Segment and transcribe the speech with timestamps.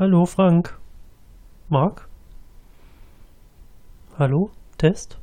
[0.00, 0.78] Hallo Frank.
[1.68, 2.08] Marc?
[4.18, 4.50] Hallo?
[4.78, 5.18] Test?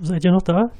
[0.00, 0.70] Seid ihr noch da?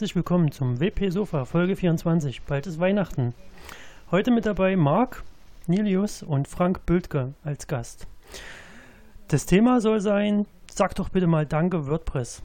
[0.00, 2.40] Herzlich willkommen zum WP Sofa Folge 24.
[2.44, 3.34] Bald ist Weihnachten.
[4.10, 5.22] Heute mit dabei Marc,
[5.66, 8.06] Nilius und Frank Bültke als Gast.
[9.28, 12.40] Das Thema soll sein, sag doch bitte mal Danke WordPress.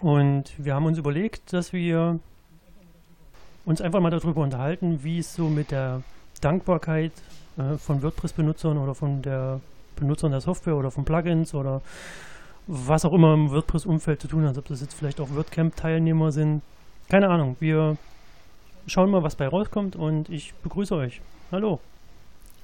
[0.00, 2.18] Und wir haben uns überlegt, dass wir
[3.66, 6.00] uns einfach mal darüber unterhalten, wie es so mit der
[6.40, 7.12] Dankbarkeit
[7.58, 9.60] äh, von WordPress-Benutzern oder von der
[9.96, 11.82] Benutzern der Software oder von Plugins oder
[12.66, 16.62] was auch immer im WordPress-Umfeld zu tun hat, ob das jetzt vielleicht auch WordCamp-Teilnehmer sind.
[17.08, 17.56] Keine Ahnung.
[17.60, 17.96] Wir
[18.86, 21.20] schauen mal, was bei rauskommt und ich begrüße euch.
[21.50, 21.80] Hallo.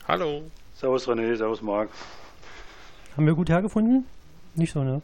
[0.06, 0.42] Hallo.
[0.74, 1.90] Servus René, servus Marc.
[3.16, 4.04] Haben wir gut hergefunden?
[4.54, 5.02] Nicht so, ne?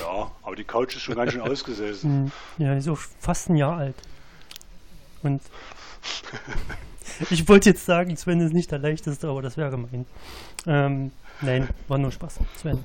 [0.00, 2.32] Ja, aber die Couch ist schon ganz schön ausgesessen.
[2.56, 3.96] Hm, Ja, die ist auch fast ein Jahr alt.
[5.22, 5.42] Und
[7.30, 10.06] ich wollte jetzt sagen, Sven ist nicht der leichteste, aber das wäre gemein.
[10.66, 11.10] Ähm,
[11.40, 12.38] nein, war nur Spaß.
[12.56, 12.84] Sven.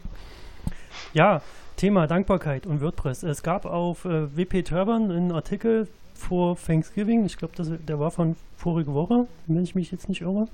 [1.14, 1.42] Ja,
[1.76, 3.24] Thema Dankbarkeit und WordPress.
[3.24, 7.26] Es gab auf äh, WP Turban einen Artikel vor Thanksgiving.
[7.26, 10.48] Ich glaube, der war von vorige Woche, wenn ich mich jetzt nicht irre.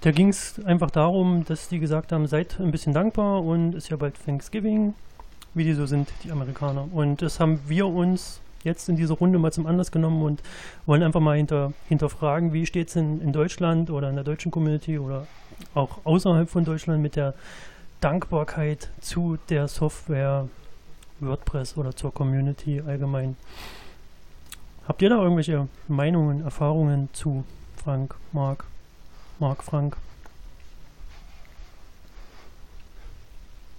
[0.00, 3.90] Da ging es einfach darum, dass die gesagt haben, seid ein bisschen dankbar und ist
[3.90, 4.94] ja bald Thanksgiving,
[5.54, 6.88] wie die so sind, die Amerikaner.
[6.92, 10.42] Und das haben wir uns jetzt in dieser Runde mal zum Anlass genommen und
[10.86, 14.50] wollen einfach mal hinter, hinterfragen, wie steht es in, in Deutschland oder in der deutschen
[14.50, 15.26] Community oder
[15.74, 17.34] auch außerhalb von Deutschland mit der
[18.04, 20.46] Dankbarkeit zu der Software
[21.20, 23.34] WordPress oder zur Community allgemein.
[24.86, 27.46] Habt ihr da irgendwelche Meinungen, Erfahrungen zu
[27.82, 28.66] Frank, Marc,
[29.38, 29.96] Marc, Frank?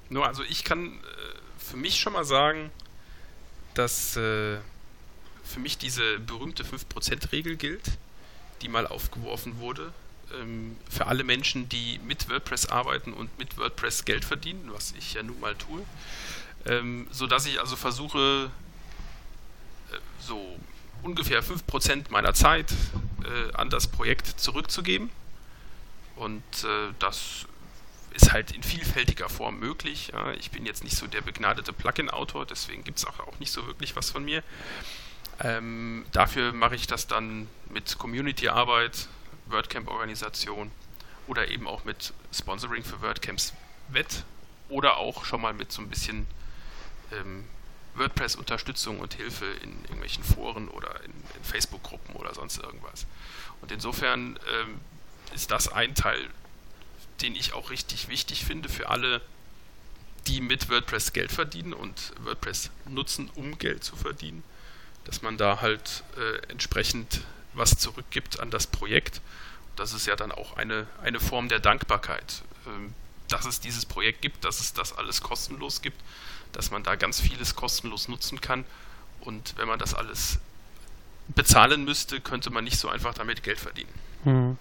[0.10, 0.92] Nur, also ich kann äh,
[1.60, 2.72] für mich schon mal sagen,
[3.76, 4.58] dass äh,
[5.44, 7.92] für mich diese berühmte 5%-Regel gilt,
[8.64, 9.94] die mal aufgeworfen wurde.
[10.34, 15.14] Ähm, für alle Menschen, die mit WordPress arbeiten und mit WordPress Geld verdienen, was ich
[15.14, 15.86] ja nun mal tue.
[16.66, 18.50] Ähm, so dass ich also versuche,
[19.92, 20.60] äh, so
[21.04, 22.72] ungefähr 5% meiner Zeit
[23.24, 25.10] äh, an das Projekt zurückzugeben.
[26.16, 27.46] Und äh, das
[28.16, 30.12] ist halt in vielfältiger Form möglich.
[30.14, 30.32] Ja.
[30.34, 33.68] Ich bin jetzt nicht so der begnadete Plugin-Autor, deswegen gibt es auch, auch nicht so
[33.68, 34.42] wirklich was von mir.
[35.42, 39.10] Ähm, dafür mache ich das dann mit Community-Arbeit,
[39.48, 40.72] WordCamp-Organisation
[41.28, 43.54] oder eben auch mit Sponsoring für WordCamps
[43.90, 44.24] Wett
[44.70, 46.28] oder auch schon mal mit so ein bisschen
[47.12, 47.46] ähm,
[47.96, 53.06] WordPress-Unterstützung und Hilfe in irgendwelchen Foren oder in, in Facebook-Gruppen oder sonst irgendwas.
[53.62, 54.80] Und insofern ähm,
[55.34, 56.30] ist das ein Teil,
[57.22, 59.22] den ich auch richtig wichtig finde für alle,
[60.28, 64.44] die mit WordPress Geld verdienen und WordPress nutzen, um Geld zu verdienen,
[65.06, 67.22] dass man da halt äh, entsprechend
[67.56, 69.22] was zurückgibt an das Projekt.
[69.76, 72.94] Das ist ja dann auch eine, eine Form der Dankbarkeit, ähm,
[73.28, 76.02] dass es dieses Projekt gibt, dass es das alles kostenlos gibt,
[76.52, 78.66] dass man da ganz vieles kostenlos nutzen kann.
[79.22, 80.40] Und wenn man das alles
[81.30, 83.90] bezahlen müsste, könnte man nicht so einfach damit Geld verdienen.
[84.24, 84.58] Hm.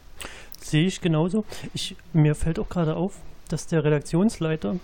[0.61, 1.45] Sehe ich genauso.
[1.75, 3.15] Ich, mir fällt auch gerade auf,
[3.49, 4.77] dass der Redaktionsleiter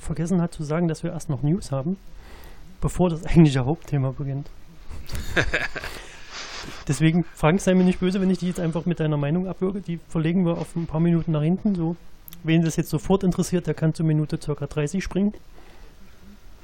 [0.00, 1.96] vergessen hat zu sagen, dass wir erst noch News haben,
[2.80, 4.50] bevor das eigentliche Hauptthema beginnt.
[6.88, 9.80] Deswegen, Frank, sei mir nicht böse, wenn ich die jetzt einfach mit deiner Meinung abwürge.
[9.80, 11.74] Die verlegen wir auf ein paar Minuten nach hinten.
[11.74, 11.96] So.
[12.42, 14.54] Wen das jetzt sofort interessiert, der kann zur Minute ca.
[14.66, 15.34] 30 springen.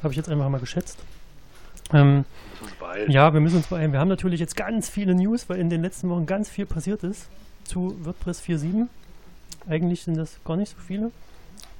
[0.03, 0.99] Habe ich jetzt einfach mal geschätzt.
[1.93, 2.25] Ähm,
[3.09, 3.93] ja, wir müssen uns beeilen.
[3.93, 7.03] Wir haben natürlich jetzt ganz viele News, weil in den letzten Wochen ganz viel passiert
[7.03, 7.29] ist
[7.65, 8.89] zu WordPress 4.7.
[9.69, 11.11] Eigentlich sind das gar nicht so viele.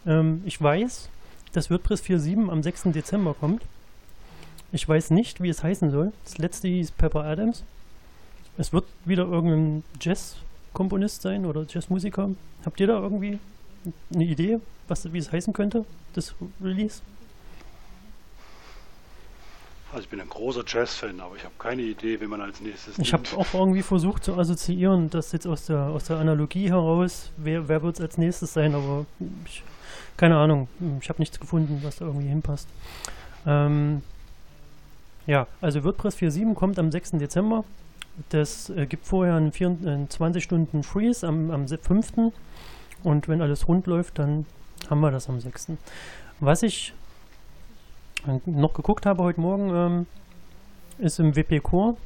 [0.07, 1.09] Ähm, ich weiß,
[1.53, 2.85] dass WordPress 4.7 am 6.
[2.85, 3.63] Dezember kommt.
[4.73, 6.13] Ich weiß nicht, wie es heißen soll.
[6.25, 7.65] Das letzte hieß Pepper Adams.
[8.61, 12.29] Es wird wieder irgendein Jazz-Komponist sein oder Jazzmusiker.
[12.63, 13.39] Habt ihr da irgendwie
[14.13, 17.01] eine Idee, was, wie es heißen könnte, das Release?
[19.93, 22.99] Also ich bin ein großer Jazz-Fan, aber ich habe keine Idee, wie man als nächstes
[22.99, 27.31] Ich habe auch irgendwie versucht zu assoziieren, dass jetzt aus der, aus der Analogie heraus,
[27.39, 29.07] wer, wer wird es als nächstes sein, aber
[29.47, 29.63] ich,
[30.19, 30.69] keine Ahnung,
[31.01, 32.69] ich habe nichts gefunden, was da irgendwie hinpasst.
[33.47, 34.03] Ähm,
[35.27, 37.13] ja, also WordPress 4.7 kommt am 6.
[37.13, 37.65] Dezember.
[38.29, 42.33] Das äh, gibt vorher einen, 20 Stunden Freeze am, am 5.
[43.03, 44.47] Und wenn alles rund läuft, dann
[44.89, 45.69] haben wir das am 6.
[46.41, 46.93] Was ich
[48.45, 50.07] noch geguckt habe heute Morgen, ähm,
[50.99, 51.97] ist im WP Core.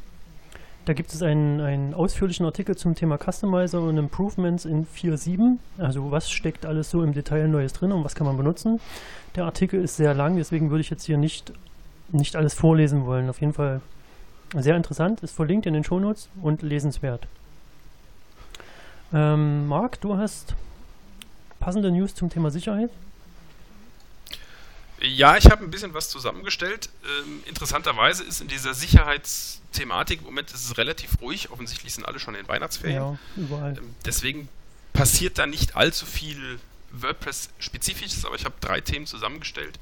[0.84, 5.56] Da gibt es einen, einen ausführlichen Artikel zum Thema Customizer und Improvements in 4.7.
[5.78, 8.80] Also was steckt alles so im Detail Neues drin und was kann man benutzen.
[9.34, 11.52] Der Artikel ist sehr lang, deswegen würde ich jetzt hier nicht,
[12.12, 13.30] nicht alles vorlesen wollen.
[13.30, 13.80] Auf jeden Fall
[14.62, 17.26] sehr interessant, ist verlinkt in den Shownotes und lesenswert.
[19.12, 20.54] Ähm, Marc, du hast
[21.60, 22.90] passende News zum Thema Sicherheit?
[25.00, 26.88] Ja, ich habe ein bisschen was zusammengestellt.
[27.04, 31.50] Ähm, interessanterweise ist in dieser Sicherheitsthematik im Moment ist es relativ ruhig.
[31.50, 32.96] Offensichtlich sind alle schon in Weihnachtsferien.
[32.96, 33.76] Ja, überall.
[33.76, 34.48] Ähm, deswegen
[34.92, 36.58] passiert da nicht allzu viel
[36.92, 39.78] WordPress-spezifisches, aber ich habe drei Themen zusammengestellt,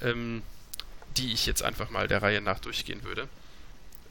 [0.00, 0.42] ähm,
[1.16, 3.28] die ich jetzt einfach mal der Reihe nach durchgehen würde.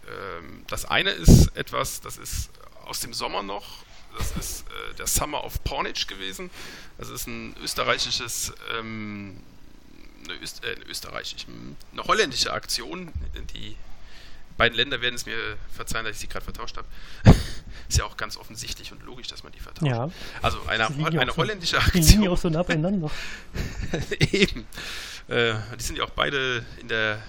[0.08, 2.50] Ähm, das eine ist etwas, das ist
[2.86, 3.84] aus dem Sommer noch.
[4.18, 6.50] Das ist äh, der Summer of Pornage gewesen.
[6.98, 9.42] Das ist ein österreichisches ähm,
[10.28, 13.12] eine, Öst äh, eine österreichische, hm, eine holländische Aktion.
[13.54, 13.76] Die
[14.58, 15.38] beiden Länder werden es mir
[15.74, 16.88] verzeihen, dass ich sie gerade vertauscht habe.
[17.90, 19.92] Ist ja auch ganz offensichtlich und logisch, dass man die vertauscht.
[19.92, 20.10] Ja.
[20.42, 22.02] Also eine, eine holländische so, Aktion.
[22.02, 23.10] Die liegen ja auch so nah beieinander.
[24.20, 24.66] Eben.
[25.28, 27.22] Äh, die sind ja auch beide in der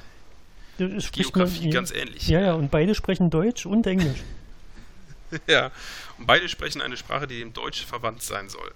[0.79, 2.29] Geografie man, ganz ähnlich.
[2.29, 4.23] Ja, ja, und beide sprechen Deutsch und Englisch.
[5.47, 5.71] ja,
[6.19, 8.73] und beide sprechen eine Sprache, die dem Deutsch verwandt sein soll.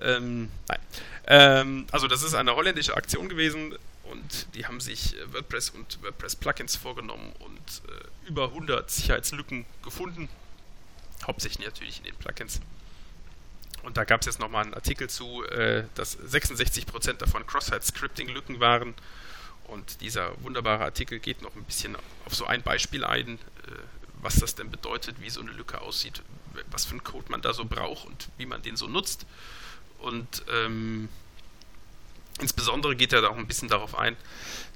[0.00, 0.78] Ähm, nein.
[1.26, 6.02] Ähm, also das ist eine holländische Aktion gewesen und die haben sich äh, WordPress und
[6.02, 10.28] WordPress-Plugins vorgenommen und äh, über 100 Sicherheitslücken gefunden.
[11.26, 12.60] Hauptsächlich natürlich in den Plugins.
[13.82, 18.94] Und da gab es jetzt nochmal einen Artikel zu, äh, dass 66% davon Cross-Site-Scripting-Lücken waren.
[19.68, 23.38] Und dieser wunderbare Artikel geht noch ein bisschen auf so ein Beispiel ein, äh,
[24.22, 26.22] was das denn bedeutet, wie so eine Lücke aussieht,
[26.70, 29.26] was für einen Code man da so braucht und wie man den so nutzt.
[29.98, 31.08] Und ähm,
[32.40, 34.16] insbesondere geht er da auch ein bisschen darauf ein,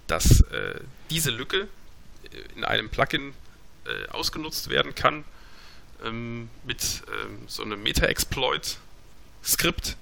[0.06, 1.68] dass äh, diese Lücke
[2.32, 3.34] äh, in einem Plugin
[3.86, 5.24] äh, ausgenutzt werden kann
[6.04, 9.96] ähm, mit ähm, so einem Meta-Exploit-Skript,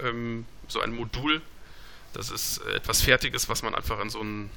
[0.00, 1.42] ähm, so ein Modul.
[2.12, 4.50] Das ist äh, etwas Fertiges, was man einfach in so einen,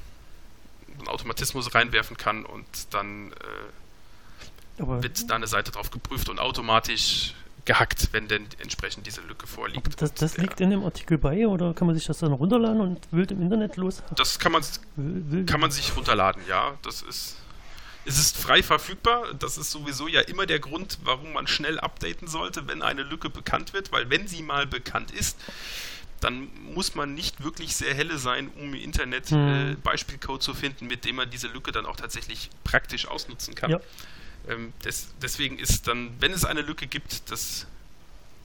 [0.98, 7.34] einen Automatismus reinwerfen kann und dann äh, wird da eine Seite drauf geprüft und automatisch
[7.64, 10.00] gehackt, wenn denn entsprechend diese Lücke vorliegt.
[10.00, 12.98] Das, das liegt in dem Artikel bei oder kann man sich das dann runterladen und
[13.12, 14.02] wild im Internet los?
[14.16, 14.62] Das kann man,
[15.46, 16.74] kann man sich runterladen, ja.
[16.82, 17.36] Das ist,
[18.04, 19.34] es ist frei verfügbar.
[19.34, 23.30] Das ist sowieso ja immer der Grund, warum man schnell updaten sollte, wenn eine Lücke
[23.30, 25.38] bekannt wird, weil wenn sie mal bekannt ist,
[26.22, 29.72] dann muss man nicht wirklich sehr helle sein, um im Internet hm.
[29.72, 33.72] äh, Beispielcode zu finden, mit dem man diese Lücke dann auch tatsächlich praktisch ausnutzen kann.
[33.72, 33.80] Ja.
[34.48, 37.66] Ähm, des, deswegen ist dann, wenn es eine Lücke gibt, das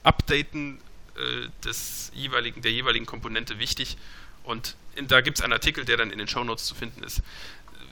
[0.02, 0.80] Updaten
[1.16, 3.96] äh, des jeweiligen, der jeweiligen Komponente wichtig.
[4.42, 7.22] Und in, da gibt es einen Artikel, der dann in den Shownotes zu finden ist,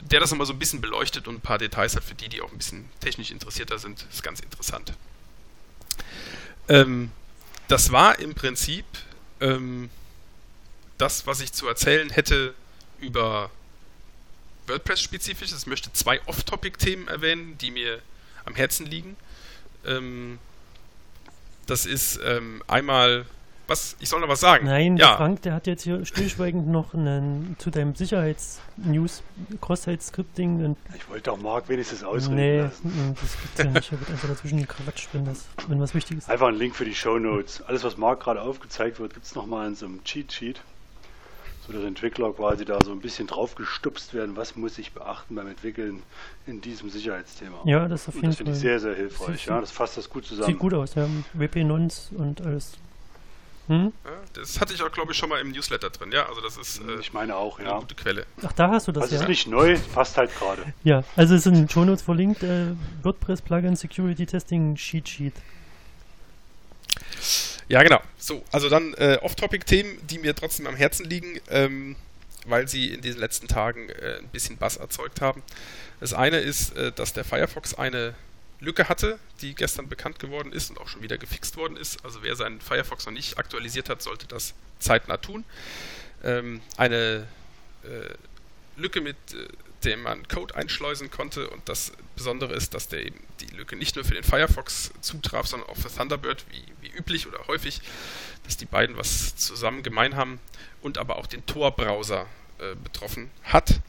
[0.00, 2.42] der das nochmal so ein bisschen beleuchtet und ein paar Details hat für die, die
[2.42, 4.04] auch ein bisschen technisch interessierter sind.
[4.08, 4.92] Das ist ganz interessant.
[6.68, 7.10] Ähm,
[7.68, 8.84] das war im Prinzip
[9.40, 9.90] ähm,
[10.98, 12.54] das, was ich zu erzählen hätte
[13.00, 13.50] über
[14.66, 15.60] WordPress-spezifisches.
[15.60, 18.00] Ich möchte zwei Off-Topic-Themen erwähnen, die mir
[18.44, 19.16] am Herzen liegen.
[19.84, 20.38] Ähm,
[21.66, 23.26] das ist ähm, einmal,
[23.68, 24.66] was, ich soll noch was sagen.
[24.66, 25.16] Nein, ja.
[25.16, 29.22] Frank, der hat jetzt hier stillschweigend noch einen, zu deinem Sicherheits-News,
[29.60, 30.76] Cross-Site-Scripting.
[30.96, 33.16] Ich wollte auch Marc wenigstens ausreden Nee, lassen.
[33.20, 33.92] das gibt's ja nicht.
[33.92, 36.30] Er wird einfach dazwischen Quatsch, wenn, das, wenn was Wichtiges ist.
[36.30, 37.62] Einfach ein Link für die Show Notes.
[37.62, 40.60] Alles, was Marc gerade aufgezeigt wird, gibt es nochmal in so einem Cheat-Sheet
[41.66, 45.34] so dass Entwickler quasi da so ein bisschen drauf gestupst werden, was muss ich beachten
[45.34, 46.02] beim Entwickeln
[46.46, 47.58] in diesem Sicherheitsthema.
[47.64, 49.46] Ja, das, auf jeden das finde ich sehr, sehr hilfreich.
[49.46, 50.46] Ja, das fasst das gut zusammen.
[50.46, 51.08] Sieht gut aus, ja.
[51.32, 52.78] WP-Nons und alles.
[53.68, 53.92] Hm?
[54.34, 56.28] Das hatte ich auch, glaube ich, schon mal im Newsletter drin, ja.
[56.28, 57.72] Also das ist äh, ich meine auch, ja.
[57.72, 58.26] eine gute Quelle.
[58.44, 59.20] Ach, da hast du das, das ja.
[59.22, 60.62] ist nicht neu, passt halt gerade.
[60.84, 65.08] Ja, also es ist in den Show Notes verlinkt, äh, WordPress Plugin Security Testing Sheet
[65.08, 65.34] Sheet.
[67.68, 68.00] Ja, genau.
[68.16, 71.96] So, also dann äh, Off-Topic-Themen, die mir trotzdem am Herzen liegen, ähm,
[72.46, 75.42] weil sie in diesen letzten Tagen äh, ein bisschen Bass erzeugt haben.
[75.98, 78.14] Das eine ist, äh, dass der Firefox eine
[78.60, 82.04] Lücke hatte, die gestern bekannt geworden ist und auch schon wieder gefixt worden ist.
[82.04, 85.44] Also wer seinen Firefox noch nicht aktualisiert hat, sollte das zeitnah tun.
[86.24, 87.26] Ähm, eine
[87.84, 88.14] äh,
[88.76, 89.48] Lücke mit äh,
[89.84, 91.48] dem man Code einschleusen konnte.
[91.48, 95.46] Und das Besondere ist, dass der eben die Lücke nicht nur für den Firefox zutraf,
[95.46, 97.80] sondern auch für Thunderbird, wie, wie üblich oder häufig,
[98.44, 100.40] dass die beiden was zusammen gemein haben
[100.82, 102.26] und aber auch den Tor-Browser
[102.58, 103.80] äh, betroffen hat.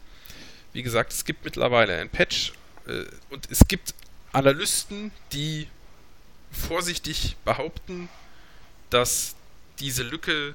[0.73, 2.53] Wie gesagt, es gibt mittlerweile ein Patch
[2.87, 3.93] äh, und es gibt
[4.37, 5.67] Analysten, die
[6.51, 8.07] vorsichtig behaupten,
[8.91, 9.35] dass
[9.79, 10.53] diese Lücke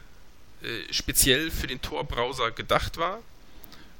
[0.62, 3.18] äh, speziell für den Tor-Browser gedacht war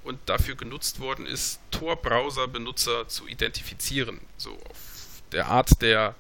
[0.04, 4.20] und dafür genutzt worden ist, Tor-Browser-Benutzer zu identifizieren.
[4.36, 6.14] So auf der Art der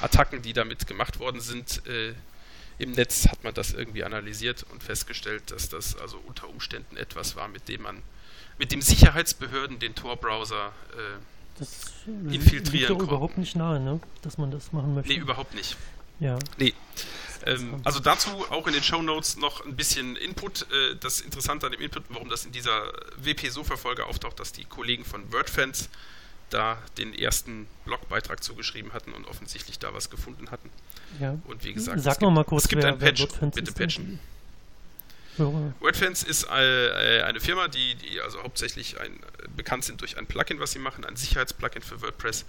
[0.00, 1.84] Attacken, die damit gemacht worden sind.
[1.88, 2.14] Äh,
[2.78, 7.34] Im Netz hat man das irgendwie analysiert und festgestellt, dass das also unter Umständen etwas
[7.34, 8.00] war, mit dem man,
[8.58, 11.92] mit dem Sicherheitsbehörden den Tor-Browser äh, das
[12.30, 14.00] infiltrieren liegt überhaupt nicht nahe, ne?
[14.22, 15.12] dass man das machen möchte.
[15.12, 15.76] Nee, überhaupt nicht.
[16.20, 16.38] Ja.
[16.56, 16.74] Nee.
[17.46, 20.62] Ähm, also dazu auch in den Show Notes noch ein bisschen Input.
[20.62, 25.04] Äh, das Interessante an dem Input, warum das in dieser WP-Sofa-Folge auftaucht, dass die Kollegen
[25.04, 25.88] von WordFans
[26.50, 30.70] da den ersten Blogbeitrag zugeschrieben hatten und offensichtlich da was gefunden hatten.
[31.20, 31.36] Ja.
[31.44, 34.18] Und wie gesagt, Sag noch mal kurz, es gibt wer, ein Patch, bitte patchen.
[35.80, 39.18] WordFans ist äh, eine Firma, die, die also hauptsächlich ein,
[39.56, 42.44] bekannt sind durch ein Plugin, was sie machen, ein Sicherheitsplugin für WordPress,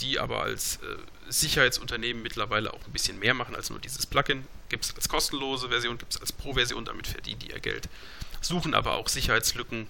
[0.00, 0.96] die aber als äh,
[1.28, 4.44] Sicherheitsunternehmen mittlerweile auch ein bisschen mehr machen als nur dieses Plugin.
[4.68, 7.88] Gibt es als kostenlose Version, gibt es als Pro-Version, damit verdienen die ihr Geld.
[8.40, 9.86] Suchen aber auch Sicherheitslücken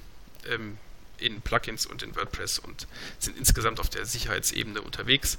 [0.48, 0.78] ähm,
[1.18, 2.86] in Plugins und in WordPress und
[3.18, 5.38] sind insgesamt auf der Sicherheitsebene unterwegs.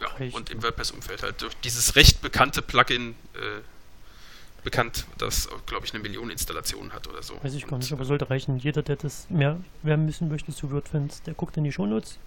[0.00, 3.60] Äh, ja, und im WordPress-Umfeld halt durch dieses recht bekannte Plugin äh,
[4.64, 7.34] bekannt, das, glaube ich, eine Million Installationen hat oder so.
[7.42, 8.58] Weiß ich gar nicht, aber sollte reichen.
[8.58, 12.18] Jeder, der das mehr werden müssen möchte zu WordFans, der guckt in die Shownotes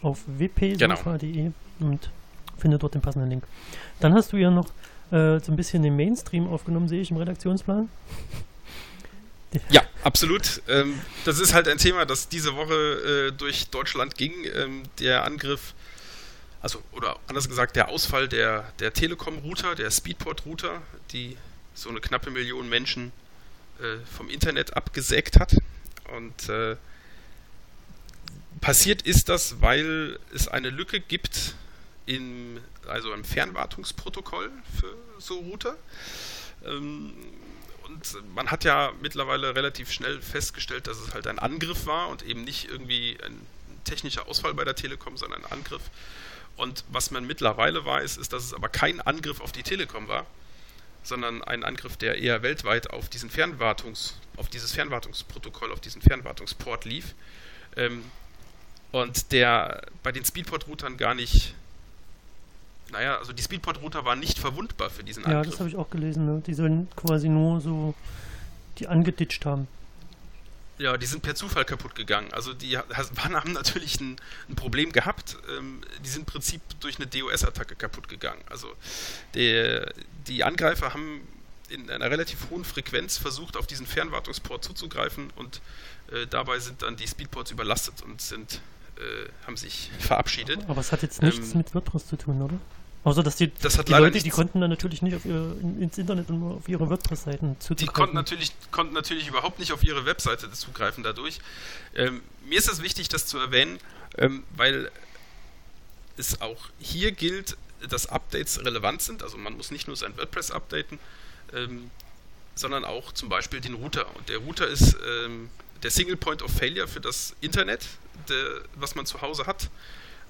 [0.00, 1.52] auf wpsofa.de genau.
[1.80, 2.10] und
[2.58, 3.44] findet dort den passenden Link.
[3.98, 4.68] Dann hast du ja noch
[5.10, 7.88] äh, so ein bisschen den Mainstream aufgenommen, sehe ich im Redaktionsplan.
[9.70, 10.62] Ja, absolut.
[10.68, 14.32] Ähm, das ist halt ein Thema, das diese Woche äh, durch Deutschland ging.
[14.54, 15.74] Ähm, der Angriff,
[16.62, 21.36] also, oder anders gesagt, der Ausfall der, der Telekom-Router, der Speedport-Router, die
[21.74, 23.12] so eine knappe Million Menschen
[23.78, 25.56] äh, vom Internet abgesägt hat.
[26.14, 26.76] Und äh,
[28.60, 31.54] passiert ist das, weil es eine Lücke gibt
[32.06, 35.76] im, also im Fernwartungsprotokoll für so Router.
[36.64, 37.14] Ähm,
[37.84, 42.22] und man hat ja mittlerweile relativ schnell festgestellt, dass es halt ein Angriff war und
[42.22, 43.40] eben nicht irgendwie ein
[43.84, 45.82] technischer Ausfall bei der Telekom, sondern ein Angriff.
[46.56, 50.26] Und was man mittlerweile weiß, ist, dass es aber kein Angriff auf die Telekom war,
[51.02, 56.84] sondern ein Angriff, der eher weltweit auf diesen Fernwartungs, auf dieses Fernwartungsprotokoll, auf diesen Fernwartungsport
[56.84, 57.14] lief.
[57.76, 58.04] Ähm,
[58.92, 61.54] und der bei den Speedport-Routern gar nicht,
[62.92, 65.44] naja, also die Speedport-Router waren nicht verwundbar für diesen Angriff.
[65.44, 66.42] Ja, das habe ich auch gelesen, ne?
[66.44, 67.94] die sollen quasi nur so,
[68.78, 69.68] die angeditscht haben.
[70.80, 72.32] Ja, die sind per Zufall kaputt gegangen.
[72.32, 74.16] Also die haben natürlich ein,
[74.48, 75.36] ein Problem gehabt.
[75.54, 78.40] Ähm, die sind im Prinzip durch eine DOS-Attacke kaputt gegangen.
[78.48, 78.68] Also
[79.34, 79.92] der,
[80.26, 81.20] die Angreifer haben
[81.68, 85.60] in einer relativ hohen Frequenz versucht, auf diesen Fernwartungsport zuzugreifen und
[86.12, 88.62] äh, dabei sind dann die Speedports überlastet und sind,
[88.96, 90.60] äh, haben sich verabschiedet.
[90.66, 92.58] Aber es hat jetzt nichts ähm, mit WordPress zu tun, oder?
[93.02, 96.28] Außer dass die, das die Leute, die konnten dann natürlich nicht auf ihr, ins Internet
[96.28, 97.86] und nur auf ihre WordPress-Seiten zugreifen.
[97.86, 101.38] Die konnten natürlich, konnten natürlich überhaupt nicht auf ihre Webseite zugreifen dadurch.
[101.94, 103.78] Ähm, mir ist es wichtig, das zu erwähnen,
[104.18, 104.90] ähm, weil
[106.18, 107.56] es auch hier gilt,
[107.88, 109.22] dass Updates relevant sind.
[109.22, 110.98] Also man muss nicht nur sein WordPress updaten,
[111.54, 111.90] ähm,
[112.54, 114.14] sondern auch zum Beispiel den Router.
[114.16, 115.48] Und der Router ist ähm,
[115.82, 117.86] der Single Point of Failure für das Internet,
[118.28, 119.70] der, was man zu Hause hat.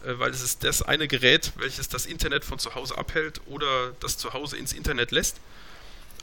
[0.04, 3.92] Äh, weil es ist das eine Gerät, welches das Internet von zu Hause abhält oder
[4.00, 5.40] das zu Hause ins Internet lässt.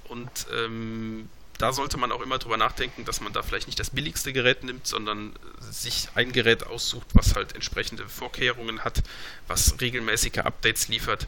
[0.08, 3.90] Und ähm, da sollte man auch immer drüber nachdenken, dass man da vielleicht nicht das
[3.90, 9.04] billigste Gerät nimmt, sondern sich ein Gerät aussucht, was halt entsprechende Vorkehrungen hat,
[9.48, 11.28] was regelmäßige Updates liefert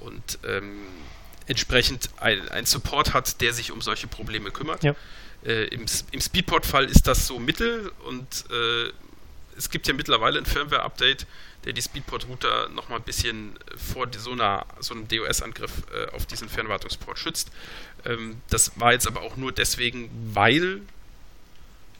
[0.00, 0.86] und ähm,
[1.46, 4.82] entsprechend ein, ein, Support hat, der sich um solche Probleme kümmert.
[4.82, 4.94] Ja.
[5.44, 8.90] Äh, Im, im Speedport-Fall ist das so mittel und äh,
[9.56, 11.26] es gibt ja mittlerweile ein Firmware-Update,
[11.66, 16.48] der die Speedport-Router nochmal ein bisschen vor so, einer, so einem DOS-Angriff äh, auf diesen
[16.48, 17.50] Fernwartungsport schützt.
[18.04, 20.80] Ähm, das war jetzt aber auch nur deswegen, weil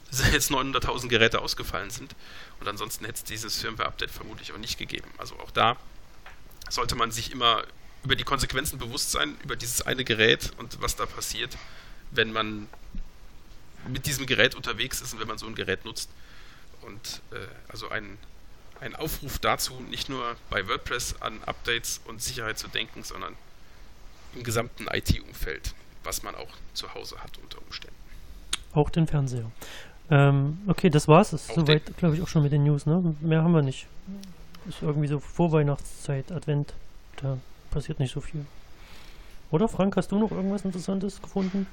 [0.31, 2.15] jetzt 900.000 Geräte ausgefallen sind.
[2.61, 5.09] Und ansonsten hätte es dieses Firmware-Update vermutlich auch nicht gegeben.
[5.17, 5.75] Also auch da
[6.69, 7.63] sollte man sich immer
[8.05, 11.57] über die Konsequenzen bewusst sein, über dieses eine Gerät und was da passiert,
[12.11, 12.69] wenn man
[13.89, 16.09] mit diesem Gerät unterwegs ist und wenn man so ein Gerät nutzt.
[16.81, 18.17] Und äh, also ein
[18.81, 23.33] ein Aufruf dazu, nicht nur bei WordPress an Updates und Sicherheit zu denken, sondern
[24.35, 27.95] im gesamten IT-Umfeld, was man auch zu Hause hat unter Umständen.
[28.73, 29.49] Auch den Fernseher.
[30.09, 31.31] Ähm, okay, das war's.
[31.31, 33.15] Das ist soweit, glaube ich, auch schon mit den News, ne?
[33.21, 33.87] Mehr haben wir nicht.
[34.69, 36.73] Ist irgendwie so Vorweihnachtszeit, Advent.
[37.21, 37.37] Da
[37.71, 38.45] passiert nicht so viel.
[39.51, 41.67] Oder Frank, hast du noch irgendwas Interessantes gefunden?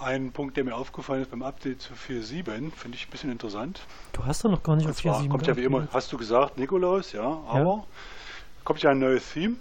[0.00, 3.80] Ein Punkt, der mir aufgefallen ist beim Update zu 4.7, finde ich ein bisschen interessant.
[4.12, 6.18] Du hast doch noch gar nicht Und auf 4.7 kommt ja wie immer, hast du
[6.18, 7.84] gesagt, Nikolaus, ja, aber ja.
[8.64, 9.56] kommt ja ein neues Theme.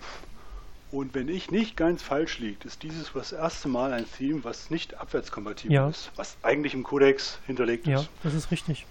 [0.92, 4.70] Und wenn ich nicht ganz falsch liege, ist dieses das erste Mal ein Theme, was
[4.70, 5.90] nicht abwärtskompatibel ja.
[5.90, 8.04] ist, was eigentlich im Codex hinterlegt ja, ist.
[8.04, 8.86] Ja, das ist richtig.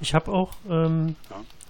[0.00, 1.16] Ich habe auch, ähm,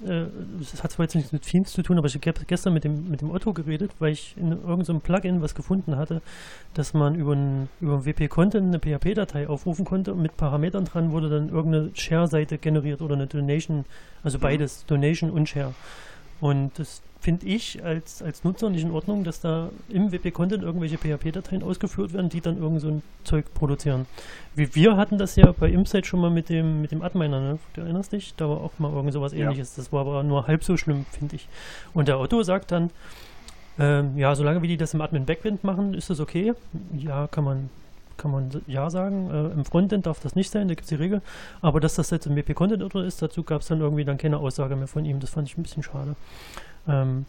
[0.05, 0.23] ja.
[0.23, 0.27] äh,
[0.59, 3.11] das hat zwar jetzt nichts mit Themes zu tun, aber ich habe gestern mit dem,
[3.11, 6.23] mit dem Otto geredet, weil ich in irgendeinem Plugin was gefunden hatte,
[6.75, 11.29] dass man über ein, über WP-Content eine PHP-Datei aufrufen konnte und mit Parametern dran wurde
[11.29, 13.85] dann irgendeine Share-Seite generiert oder eine Donation,
[14.23, 14.43] also mhm.
[14.43, 15.75] beides, Donation und Share.
[16.41, 20.97] Und das finde ich als, als Nutzer nicht in Ordnung, dass da im WP-Content irgendwelche
[20.97, 24.07] PHP-Dateien ausgeführt werden, die dann irgend so ein Zeug produzieren.
[24.55, 27.59] Wie wir hatten das ja bei Imsite schon mal mit dem, mit dem Adminer, ne?
[27.75, 28.35] Du erinnerst dich?
[28.37, 29.41] Da war auch mal irgend sowas ja.
[29.41, 29.75] ähnliches.
[29.75, 31.47] Das war aber nur halb so schlimm, finde ich.
[31.93, 32.91] Und der Otto sagt dann,
[33.79, 36.55] ähm, ja, solange wie die das im Admin Backend machen, ist das okay.
[36.97, 37.71] Ja, kann man,
[38.17, 39.31] kann man ja sagen.
[39.31, 41.21] Äh, Im Frontend darf das nicht sein, da gibt es die Regel.
[41.61, 44.75] Aber dass das jetzt im WP-Content ist, dazu gab es dann irgendwie dann keine Aussage
[44.75, 45.21] mehr von ihm.
[45.21, 46.17] Das fand ich ein bisschen schade.
[46.89, 47.27] Ähm,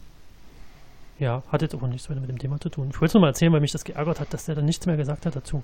[1.18, 2.88] ja, hat jetzt aber nichts weiter mit dem Thema zu tun.
[2.90, 4.86] Ich wollte es nur mal erzählen, weil mich das geärgert hat, dass der dann nichts
[4.86, 5.62] mehr gesagt hat dazu.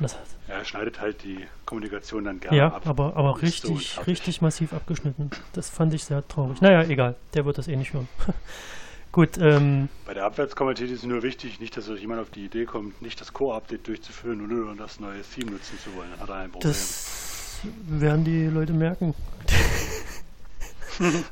[0.00, 2.84] Das hat er schneidet halt die Kommunikation dann gerne ja, ab.
[2.84, 5.30] Ja, aber, aber richtig, so richtig massiv abgeschnitten.
[5.52, 6.60] Das fand ich sehr traurig.
[6.60, 8.08] Naja, egal, der wird das eh nicht hören.
[9.12, 9.38] Gut.
[9.38, 13.02] Ähm, Bei der Abwärtskompatibilität ist es nur wichtig, nicht, dass jemand auf die Idee kommt,
[13.02, 16.08] nicht das Core-Update durchzuführen und nur das neue Theme nutzen zu wollen.
[16.12, 16.72] Dann hat er ein Problem.
[16.72, 19.14] Das werden die Leute merken.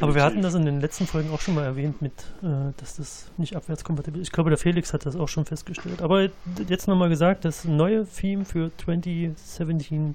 [0.00, 2.96] Aber wir hatten das in den letzten Folgen auch schon mal erwähnt, mit, äh, dass
[2.96, 4.28] das nicht abwärtskompatibel ist.
[4.28, 6.02] Ich glaube, der Felix hat das auch schon festgestellt.
[6.02, 6.28] Aber
[6.68, 10.14] jetzt nochmal gesagt, das neue Theme für 2017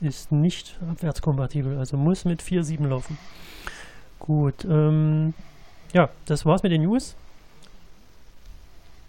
[0.00, 3.18] ist nicht abwärtskompatibel, also muss mit 4.7 laufen.
[4.18, 5.34] Gut, ähm,
[5.92, 7.14] ja, das war's mit den News.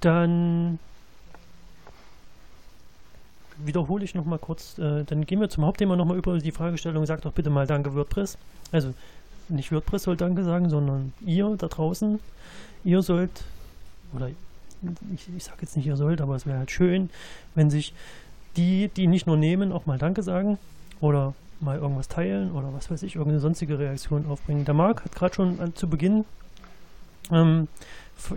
[0.01, 0.79] Dann
[3.57, 7.25] wiederhole ich nochmal kurz, äh, dann gehen wir zum Hauptthema nochmal über die Fragestellung, sagt
[7.25, 8.37] doch bitte mal Danke WordPress.
[8.71, 8.93] Also
[9.49, 12.19] nicht WordPress soll Danke sagen, sondern ihr da draußen,
[12.83, 13.43] ihr sollt,
[14.13, 14.29] oder
[15.13, 17.09] ich, ich sage jetzt nicht ihr sollt, aber es wäre halt schön,
[17.55, 17.93] wenn sich
[18.57, 20.57] die, die nicht nur nehmen, auch mal Danke sagen
[21.01, 24.65] oder mal irgendwas teilen oder was weiß ich, irgendeine sonstige Reaktion aufbringen.
[24.65, 26.25] Der Marc hat gerade schon zu Beginn
[27.31, 27.67] ähm,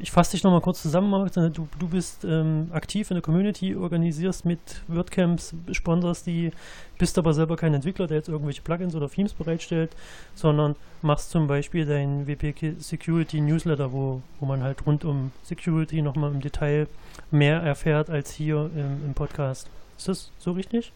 [0.01, 1.33] ich fasse dich nochmal kurz zusammen, Marc.
[1.33, 6.51] Du, du bist ähm, aktiv in der Community, organisierst mit WordCamps, sponsorst die,
[6.99, 9.95] bist aber selber kein Entwickler, der jetzt irgendwelche Plugins oder Themes bereitstellt,
[10.35, 16.03] sondern machst zum Beispiel deinen WP Security Newsletter, wo, wo man halt rund um Security
[16.03, 16.89] nochmal im Detail
[17.31, 19.69] mehr erfährt als hier im, im Podcast.
[19.97, 20.93] Ist das so richtig?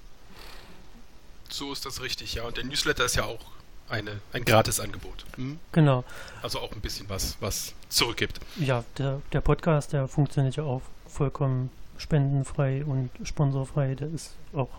[1.49, 2.45] So ist das richtig, ja.
[2.45, 3.41] Und der Newsletter ist ja auch
[3.89, 5.25] eine, ein Gratisangebot.
[5.37, 5.59] Hm?
[5.73, 6.05] Genau.
[6.43, 8.41] Also auch ein bisschen was, was zurückgibt.
[8.59, 13.95] Ja, der, der Podcast, der funktioniert ja auch vollkommen spendenfrei und sponsorfrei.
[13.95, 14.71] Der ist auch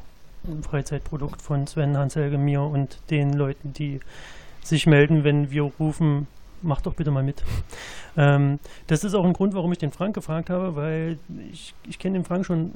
[0.45, 3.99] ein Freizeitprodukt von Sven, Hans-Helge, mir und den Leuten, die
[4.63, 6.27] sich melden, wenn wir rufen,
[6.61, 7.43] mach doch bitte mal mit.
[8.15, 11.17] Ähm, das ist auch ein Grund, warum ich den Frank gefragt habe, weil
[11.51, 12.71] ich, ich kenne den Frank schon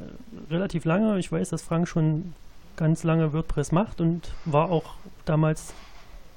[0.50, 1.20] relativ lange.
[1.20, 2.34] Ich weiß, dass Frank schon
[2.76, 5.76] ganz lange WordPress macht und war auch damals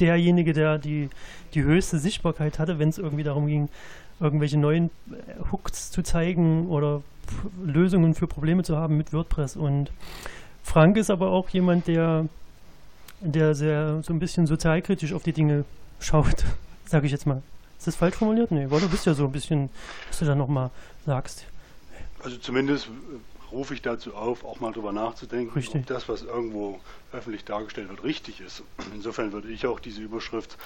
[0.00, 1.10] derjenige, der die,
[1.54, 3.68] die höchste Sichtbarkeit hatte, wenn es irgendwie darum ging,
[4.20, 7.02] irgendwelche neuen äh, Hooks zu zeigen oder
[7.64, 9.56] Lösungen für Probleme zu haben mit WordPress.
[9.56, 9.90] Und
[10.62, 12.26] Frank ist aber auch jemand, der,
[13.20, 15.64] der sehr so ein bisschen sozialkritisch auf die Dinge
[16.00, 16.44] schaut,
[16.86, 17.42] sage ich jetzt mal.
[17.78, 18.50] Ist das falsch formuliert?
[18.50, 19.70] Nee, weil du bist ja so ein bisschen,
[20.08, 20.70] was du da nochmal
[21.06, 21.46] sagst.
[22.22, 22.88] Also zumindest
[23.52, 25.82] rufe ich dazu auf, auch mal drüber nachzudenken, richtig.
[25.82, 26.80] ob das, was irgendwo
[27.12, 28.62] öffentlich dargestellt wird, richtig ist.
[28.94, 30.56] Insofern würde ich auch diese Überschrift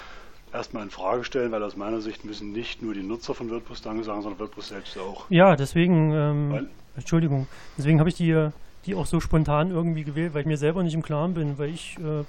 [0.53, 3.83] erstmal in Frage stellen, weil aus meiner Sicht müssen nicht nur die Nutzer von WordPress
[3.83, 5.29] Danke sagen, sondern WordPress selbst auch.
[5.29, 8.49] Ja, deswegen, ähm, Entschuldigung, deswegen habe ich die,
[8.87, 11.71] die auch so spontan irgendwie gewählt, weil ich mir selber nicht im Klaren bin, weil
[11.71, 12.23] ich, äh,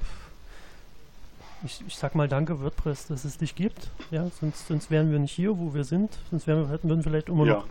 [1.64, 5.20] ich, ich sag mal danke WordPress, dass es dich gibt, ja, sonst, sonst wären wir
[5.20, 7.54] nicht hier, wo wir sind, sonst wären wir, hätten wir vielleicht immer ja.
[7.56, 7.66] noch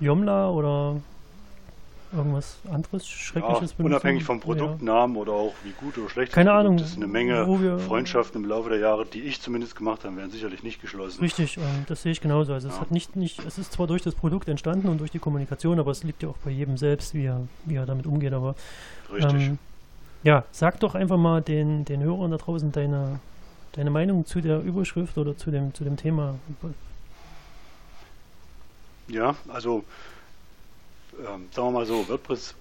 [0.00, 0.96] Jomla oder
[2.16, 5.22] irgendwas anderes Schreckliches ja, Unabhängig vom Produktnamen ja.
[5.22, 6.76] oder auch wie gut oder schlecht Keine Ahnung.
[6.76, 7.46] Das ist eine Menge
[7.80, 11.20] Freundschaften im Laufe der Jahre, die ich zumindest gemacht habe, werden sicherlich nicht geschlossen.
[11.20, 12.52] Richtig, und das sehe ich genauso.
[12.52, 12.74] Also ja.
[12.74, 15.78] es hat nicht, nicht, es ist zwar durch das Produkt entstanden und durch die Kommunikation,
[15.78, 18.32] aber es liegt ja auch bei jedem selbst, wie er, wie er damit umgeht.
[18.32, 18.54] Aber
[19.12, 19.48] Richtig.
[19.48, 19.58] Ähm,
[20.22, 23.20] ja, sag doch einfach mal den, den Hörern da draußen deine,
[23.72, 26.36] deine Meinung zu der Überschrift oder zu dem, zu dem Thema.
[29.08, 29.84] Ja, also
[31.20, 32.54] ähm, sagen wir mal so, WordPress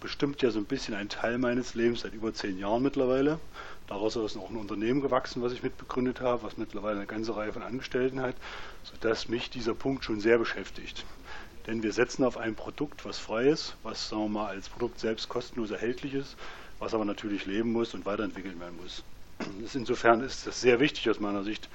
[0.00, 3.38] bestimmt ja so ein bisschen ein Teil meines Lebens seit über zehn Jahren mittlerweile.
[3.86, 7.52] Daraus ist auch ein Unternehmen gewachsen, was ich mitbegründet habe, was mittlerweile eine ganze Reihe
[7.52, 8.34] von Angestellten hat,
[8.82, 11.04] sodass mich dieser Punkt schon sehr beschäftigt.
[11.66, 15.00] Denn wir setzen auf ein Produkt, was frei ist, was sagen wir mal als Produkt
[15.00, 16.36] selbst kostenlos erhältlich ist,
[16.78, 19.02] was aber natürlich leben muss und weiterentwickelt werden muss.
[19.74, 21.68] Insofern ist das sehr wichtig aus meiner Sicht,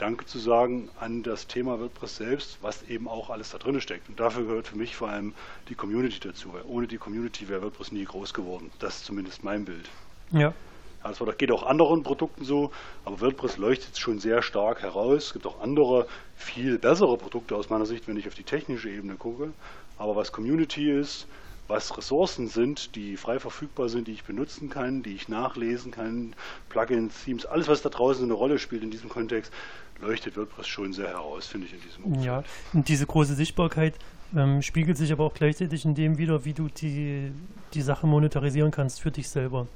[0.00, 4.08] Danke zu sagen an das Thema WordPress selbst, was eben auch alles da drin steckt.
[4.08, 5.34] Und dafür gehört für mich vor allem
[5.68, 8.70] die Community dazu, weil ohne die Community wäre WordPress nie groß geworden.
[8.78, 9.90] Das ist zumindest mein Bild.
[10.30, 10.54] Ja.
[11.02, 12.70] Das geht auch anderen Produkten so,
[13.04, 15.26] aber WordPress leuchtet schon sehr stark heraus.
[15.26, 18.88] Es gibt auch andere, viel bessere Produkte aus meiner Sicht, wenn ich auf die technische
[18.88, 19.52] Ebene gucke.
[19.98, 21.26] Aber was Community ist,
[21.68, 26.34] was Ressourcen sind, die frei verfügbar sind, die ich benutzen kann, die ich nachlesen kann,
[26.68, 29.52] Plugins, Themes, alles, was da draußen eine Rolle spielt in diesem Kontext,
[30.00, 32.24] leuchtet WordPress schon sehr heraus, finde ich, in diesem Umfeld.
[32.24, 33.94] Ja, und diese große Sichtbarkeit
[34.36, 37.32] ähm, spiegelt sich aber auch gleichzeitig in dem wieder, wie du die,
[37.74, 39.66] die Sache monetarisieren kannst für dich selber.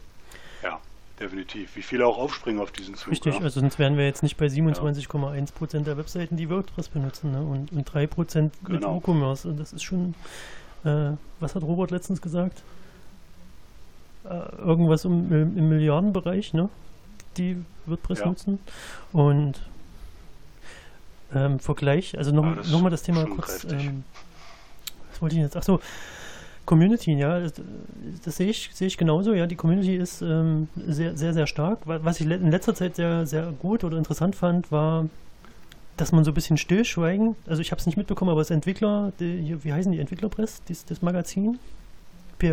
[0.62, 0.80] Ja,
[1.18, 1.76] definitiv.
[1.76, 3.10] Wie viele auch aufspringen auf diesen Zug.
[3.10, 3.40] Richtig, ja?
[3.40, 7.42] also sonst wären wir jetzt nicht bei 27,1 Prozent der Webseiten, die WordPress benutzen ne?
[7.42, 8.96] und, und 3 Prozent mit genau.
[8.96, 9.48] WooCommerce.
[9.48, 10.14] Und das ist schon,
[10.84, 12.62] äh, was hat Robert letztens gesagt?
[14.24, 16.68] Äh, irgendwas um, im, im Milliardenbereich, ne?
[17.36, 17.56] die
[17.86, 18.26] WordPress ja.
[18.26, 18.58] nutzen.
[19.12, 19.60] Und
[21.34, 23.64] ähm, Vergleich, also nochmal ja, noch das Thema kurz.
[23.64, 24.04] Ähm,
[25.10, 25.56] was wollte ich jetzt?
[25.56, 25.80] Achso,
[26.64, 27.52] Community, ja, das,
[28.24, 29.34] das, sehe ich, sehe ich genauso.
[29.34, 31.80] Ja, die Community ist ähm, sehr, sehr, sehr stark.
[31.84, 35.06] Was ich in letzter Zeit sehr, sehr gut oder interessant fand, war,
[35.96, 39.12] dass man so ein bisschen stillschweigen, also ich habe es nicht mitbekommen, aber das Entwickler,
[39.20, 41.58] die, wie heißen die Entwicklerpress, das, das Magazin,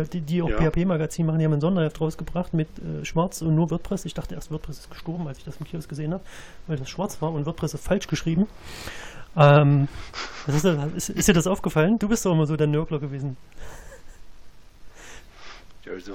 [0.00, 0.70] die, auch ja.
[0.70, 4.04] PHP-Magazin machen, die haben ein Sonderheft rausgebracht mit äh, Schwarz und nur WordPress.
[4.04, 6.24] Ich dachte erst, WordPress ist gestorben, als ich das im Kiosk gesehen habe,
[6.66, 8.46] weil das schwarz war und WordPress ist falsch geschrieben.
[9.36, 9.88] Ähm,
[10.46, 11.96] ist, ist, ist, dir das aufgefallen?
[11.98, 13.36] Du bist doch immer so der Nörgler gewesen.
[15.84, 16.12] Ja, also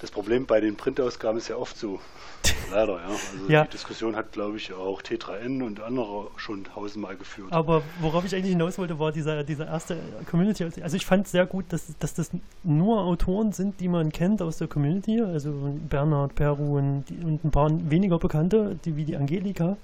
[0.00, 2.00] das Problem bei den Printausgaben ist ja oft so.
[2.72, 3.08] Leider, ja.
[3.08, 3.64] Also ja.
[3.64, 7.52] die Diskussion hat, glaube ich, auch T3N und andere schon tausendmal geführt.
[7.52, 9.98] Aber worauf ich eigentlich hinaus wollte, war dieser, dieser erste
[10.30, 10.64] Community.
[10.82, 12.30] Also ich fand es sehr gut, dass, dass das
[12.62, 15.20] nur Autoren sind, die man kennt aus der Community.
[15.20, 15.52] Also
[15.90, 19.76] Bernhard, Peru und, und ein paar weniger Bekannte, die, wie die Angelika.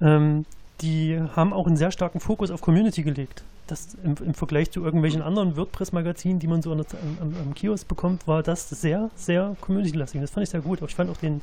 [0.00, 0.46] Ähm,
[0.80, 4.84] die haben auch einen sehr starken Fokus auf Community gelegt das im, im, Vergleich zu
[4.84, 10.20] irgendwelchen anderen WordPress-Magazinen, die man so am, Kiosk bekommt, war das sehr, sehr community-lastig.
[10.20, 10.78] Das fand ich sehr gut.
[10.78, 11.40] Aber ich fand auch den,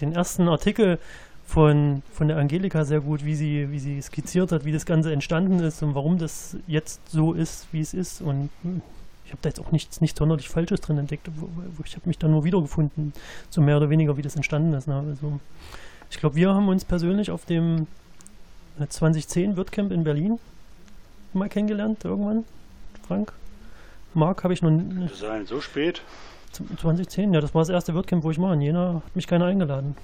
[0.00, 0.98] den ersten Artikel
[1.44, 5.12] von, von der Angelika sehr gut, wie sie, wie sie skizziert hat, wie das Ganze
[5.12, 8.22] entstanden ist und warum das jetzt so ist, wie es ist.
[8.22, 8.80] Und hm,
[9.24, 11.28] ich habe da jetzt auch nichts, nichts sonderlich Falsches drin entdeckt.
[11.84, 13.12] Ich habe mich da nur wiedergefunden,
[13.50, 14.88] so mehr oder weniger, wie das entstanden ist.
[14.88, 14.96] Ne?
[14.96, 15.40] Also,
[16.10, 17.86] ich glaube, wir haben uns persönlich auf dem
[18.88, 20.38] 2010 WordCamp in Berlin
[21.34, 22.44] mal kennengelernt irgendwann,
[23.06, 23.32] Frank?
[24.14, 25.16] Marc habe ich noch nicht.
[25.16, 26.02] sein, so spät?
[26.52, 28.52] 2010, ja, das war das erste WordCamp, wo ich war.
[28.52, 29.96] In Jena hat mich keiner eingeladen.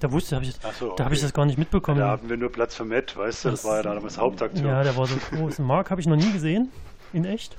[0.00, 0.94] Da wusste hab ich, so, okay.
[0.96, 1.98] da habe ich das gar nicht mitbekommen.
[1.98, 4.18] Da haben wir nur Platz für Matt, weißt du, das, das war ja da damals
[4.18, 4.66] Hauptaktion.
[4.66, 5.58] Ja, der war so groß.
[5.60, 6.70] Marc habe ich noch nie gesehen,
[7.12, 7.56] in echt.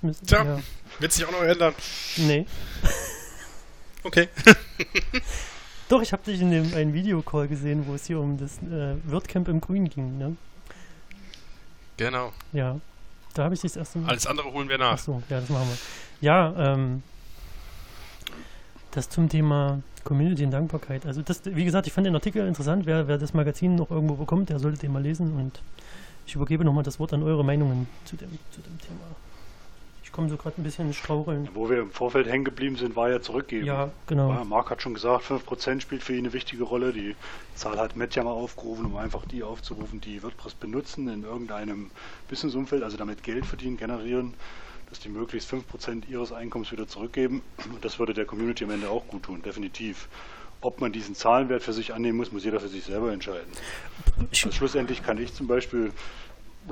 [0.00, 0.58] Müsste, Tja, ja.
[1.00, 1.74] wird sich auch noch ändern.
[2.16, 2.46] Nee.
[4.04, 4.28] Okay.
[5.88, 8.96] Doch, ich habe dich in dem einen Videocall gesehen, wo es hier um das äh,
[9.04, 10.36] WordCamp im Grün ging, ne?
[11.98, 12.32] Genau.
[12.52, 12.80] Ja,
[13.34, 14.08] da habe ich das erste Mal.
[14.08, 14.92] Alles andere holen wir nach.
[14.92, 16.26] Achso, ja, das machen wir.
[16.26, 17.02] Ja, ähm,
[18.92, 21.04] das zum Thema Community und Dankbarkeit.
[21.04, 22.86] Also das, wie gesagt, ich fand den Artikel interessant.
[22.86, 25.60] Wer, wer das Magazin noch irgendwo bekommt, der sollte den mal lesen und
[26.26, 29.00] ich übergebe nochmal das Wort an eure Meinungen zu dem, zu dem Thema.
[30.08, 31.50] Ich komme so gerade ein bisschen ins Straucheln.
[31.52, 33.66] Wo wir im Vorfeld hängen geblieben sind, war ja zurückgeben.
[33.66, 34.30] Ja, genau.
[34.30, 36.94] Ja, Marc hat schon gesagt, 5% spielt für ihn eine wichtige Rolle.
[36.94, 37.14] Die
[37.54, 41.90] Zahl hat Matt ja mal aufgerufen, um einfach die aufzurufen, die WordPress benutzen in irgendeinem
[42.26, 44.32] Businessumfeld, also damit Geld verdienen, generieren,
[44.88, 47.42] dass die möglichst 5% ihres Einkommens wieder zurückgeben.
[47.70, 50.08] Und das würde der Community am Ende auch gut tun, definitiv.
[50.62, 53.52] Ob man diesen Zahlenwert für sich annehmen muss, muss jeder für sich selber entscheiden.
[54.32, 55.92] Also schlussendlich kann ich zum Beispiel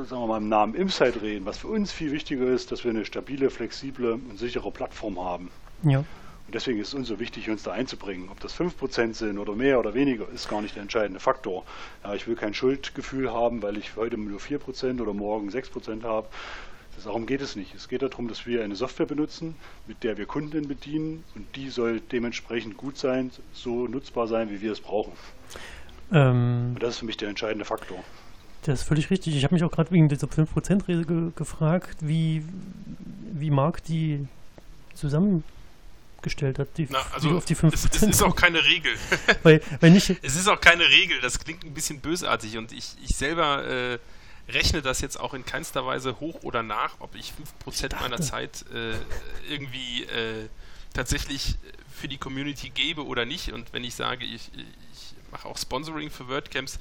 [0.05, 1.47] sagen wir mal, im Namen Imsite reden.
[1.47, 5.51] Was für uns viel wichtiger ist, dass wir eine stabile, flexible und sichere Plattform haben.
[5.83, 5.99] Ja.
[5.99, 8.29] Und deswegen ist es uns so wichtig, uns da einzubringen.
[8.31, 11.65] Ob das 5% sind oder mehr oder weniger, ist gar nicht der entscheidende Faktor.
[12.05, 16.29] Ja, ich will kein Schuldgefühl haben, weil ich heute nur 4% oder morgen 6% habe.
[17.05, 17.75] Darum geht es nicht.
[17.75, 19.55] Es geht darum, dass wir eine Software benutzen,
[19.87, 24.61] mit der wir Kunden bedienen und die soll dementsprechend gut sein, so nutzbar sein, wie
[24.63, 25.13] wir es brauchen.
[26.11, 28.03] Ähm, und das ist für mich der entscheidende Faktor.
[28.66, 29.37] Das ist völlig richtig.
[29.37, 32.44] Ich habe mich auch gerade wegen dieser 5%-Regel ge gefragt, wie,
[33.33, 34.26] wie Marc die
[34.94, 37.72] zusammengestellt hat, die, Na, also die auf die 5%.
[37.72, 38.92] Es, es ist auch keine Regel.
[39.42, 42.96] weil, weil nicht es ist auch keine Regel, das klingt ein bisschen bösartig und ich,
[43.05, 43.98] ich selber äh,
[44.48, 47.33] rechne das jetzt auch in keinster Weise hoch oder nach, ob ich
[47.66, 48.94] 5% ich meiner Zeit äh,
[49.52, 50.48] irgendwie äh,
[50.92, 51.57] tatsächlich
[51.96, 53.52] für die Community gebe oder nicht.
[53.52, 54.64] Und wenn ich sage, ich, ich
[55.31, 56.79] mache auch Sponsoring für WordCamps,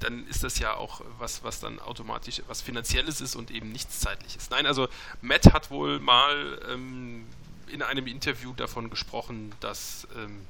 [0.00, 4.00] dann ist das ja auch was, was dann automatisch was Finanzielles ist und eben nichts
[4.00, 4.50] Zeitliches.
[4.50, 4.88] Nein, also
[5.20, 7.26] Matt hat wohl mal ähm,
[7.68, 10.46] in einem Interview davon gesprochen, dass ähm,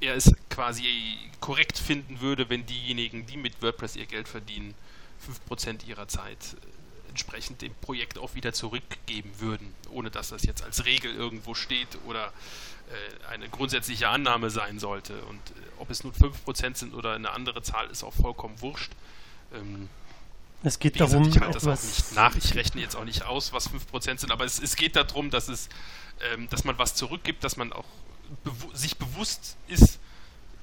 [0.00, 4.74] er es quasi korrekt finden würde, wenn diejenigen, die mit WordPress ihr Geld verdienen,
[5.50, 10.62] 5% ihrer Zeit äh, entsprechend dem Projekt auch wieder zurückgeben würden, ohne dass das jetzt
[10.62, 12.32] als Regel irgendwo steht oder
[13.28, 15.22] eine grundsätzliche Annahme sein sollte.
[15.24, 18.92] Und äh, ob es nun 5% sind oder eine andere Zahl, ist auch vollkommen wurscht.
[19.54, 19.88] Ähm,
[20.62, 22.36] es geht gesagt, darum, ich halte das auch nicht nach.
[22.36, 25.48] Ich rechne jetzt auch nicht aus, was 5% sind, aber es, es geht darum, dass
[25.48, 25.68] es,
[26.32, 27.86] ähm, dass man was zurückgibt, dass man auch
[28.44, 29.98] bewu sich bewusst ist,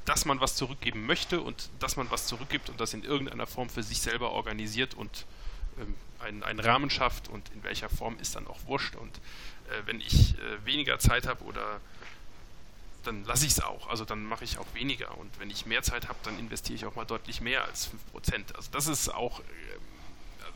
[0.06, 3.70] dass man was zurückgeben möchte und dass man was zurückgibt und das in irgendeiner Form
[3.70, 5.26] für sich selber organisiert und
[5.80, 8.96] ähm, einen, einen, Rahmen schafft und in welcher Form ist dann auch wurscht.
[8.96, 11.82] Und äh, wenn ich äh, weniger Zeit habe oder
[13.08, 13.88] dann lasse ich es auch.
[13.90, 15.18] Also dann mache ich auch weniger.
[15.18, 18.56] Und wenn ich mehr Zeit habe, dann investiere ich auch mal deutlich mehr als 5%.
[18.56, 19.44] Also das ist auch, äh,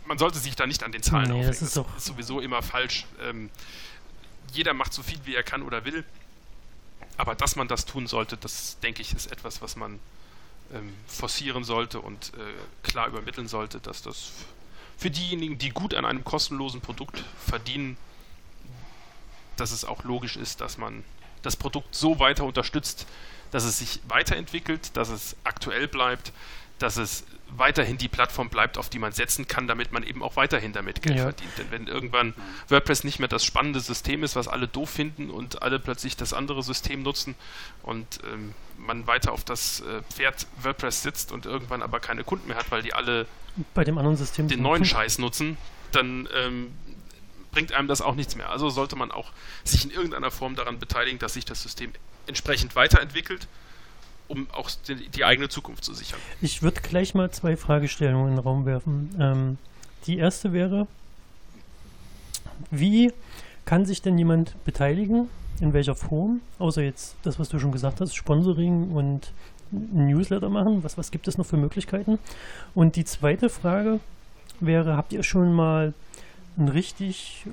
[0.05, 1.47] man sollte sich da nicht an den Zahlen nee, aufhängen.
[1.47, 3.05] Das ist, das ist sowieso immer falsch.
[3.21, 3.49] Ähm,
[4.53, 6.03] jeder macht so viel, wie er kann oder will.
[7.17, 9.99] Aber dass man das tun sollte, das denke ich, ist etwas, was man
[10.73, 14.31] ähm, forcieren sollte und äh, klar übermitteln sollte, dass das
[14.97, 17.97] für diejenigen, die gut an einem kostenlosen Produkt verdienen,
[19.55, 21.03] dass es auch logisch ist, dass man
[21.41, 23.07] das Produkt so weiter unterstützt,
[23.51, 26.31] dass es sich weiterentwickelt, dass es aktuell bleibt,
[26.79, 27.25] dass es
[27.57, 31.01] weiterhin die Plattform bleibt, auf die man setzen kann, damit man eben auch weiterhin damit
[31.01, 31.23] Geld ja.
[31.23, 31.51] verdient.
[31.57, 32.33] Denn wenn irgendwann
[32.69, 36.33] WordPress nicht mehr das spannende System ist, was alle doof finden und alle plötzlich das
[36.33, 37.35] andere System nutzen
[37.83, 42.47] und ähm, man weiter auf das äh, Pferd WordPress sitzt und irgendwann aber keine Kunden
[42.47, 43.27] mehr hat, weil die alle
[43.73, 45.57] bei dem anderen System den neuen Scheiß nutzen,
[45.91, 46.71] dann ähm,
[47.51, 48.49] bringt einem das auch nichts mehr.
[48.49, 49.31] Also sollte man auch
[49.63, 51.91] sich in irgendeiner Form daran beteiligen, dass sich das System
[52.27, 53.47] entsprechend weiterentwickelt
[54.31, 56.19] um auch die, die eigene Zukunft zu sichern.
[56.41, 59.13] Ich würde gleich mal zwei Fragestellungen in den Raum werfen.
[59.19, 59.57] Ähm,
[60.07, 60.87] die erste wäre,
[62.71, 63.11] wie
[63.65, 65.29] kann sich denn jemand beteiligen?
[65.59, 66.39] In welcher Form?
[66.59, 69.31] Außer jetzt das, was du schon gesagt hast, Sponsoring und
[69.71, 70.83] Newsletter machen.
[70.83, 72.17] Was, was gibt es noch für Möglichkeiten?
[72.73, 73.99] Und die zweite Frage
[74.59, 75.93] wäre, habt ihr schon mal
[76.57, 77.45] ein richtig,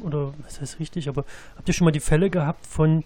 [0.00, 1.24] oder was heißt richtig, aber
[1.56, 3.04] habt ihr schon mal die Fälle gehabt von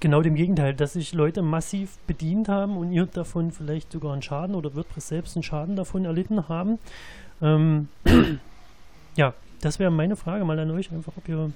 [0.00, 4.22] genau dem Gegenteil, dass sich Leute massiv bedient haben und ihr davon vielleicht sogar einen
[4.22, 6.78] Schaden oder WordPress selbst einen Schaden davon erlitten haben.
[7.40, 7.88] Ähm,
[9.16, 11.52] ja, das wäre meine Frage mal an euch, einfach ob ihr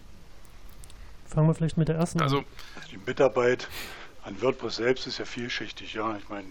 [1.27, 2.45] fangen wir vielleicht mit der ersten also, an.
[2.77, 3.69] Also die Mitarbeit
[4.23, 6.17] an WordPress selbst ist ja vielschichtig, ja.
[6.17, 6.47] Ich meine,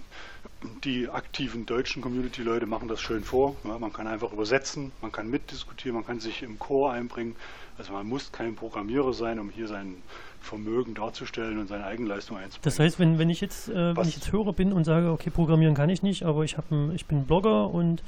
[0.84, 3.56] die aktiven deutschen Community-Leute machen das schön vor.
[3.64, 7.36] Ja, man kann einfach übersetzen, man kann mitdiskutieren, man kann sich im Core einbringen.
[7.78, 9.96] Also man muss kein Programmierer sein, um hier sein
[10.40, 12.64] Vermögen darzustellen und seine Eigenleistung einzubringen.
[12.64, 15.30] Das heißt, wenn, wenn ich jetzt, äh, wenn ich jetzt Hörer bin und sage, okay,
[15.30, 18.04] programmieren kann ich nicht, aber ich, ein, ich bin Blogger und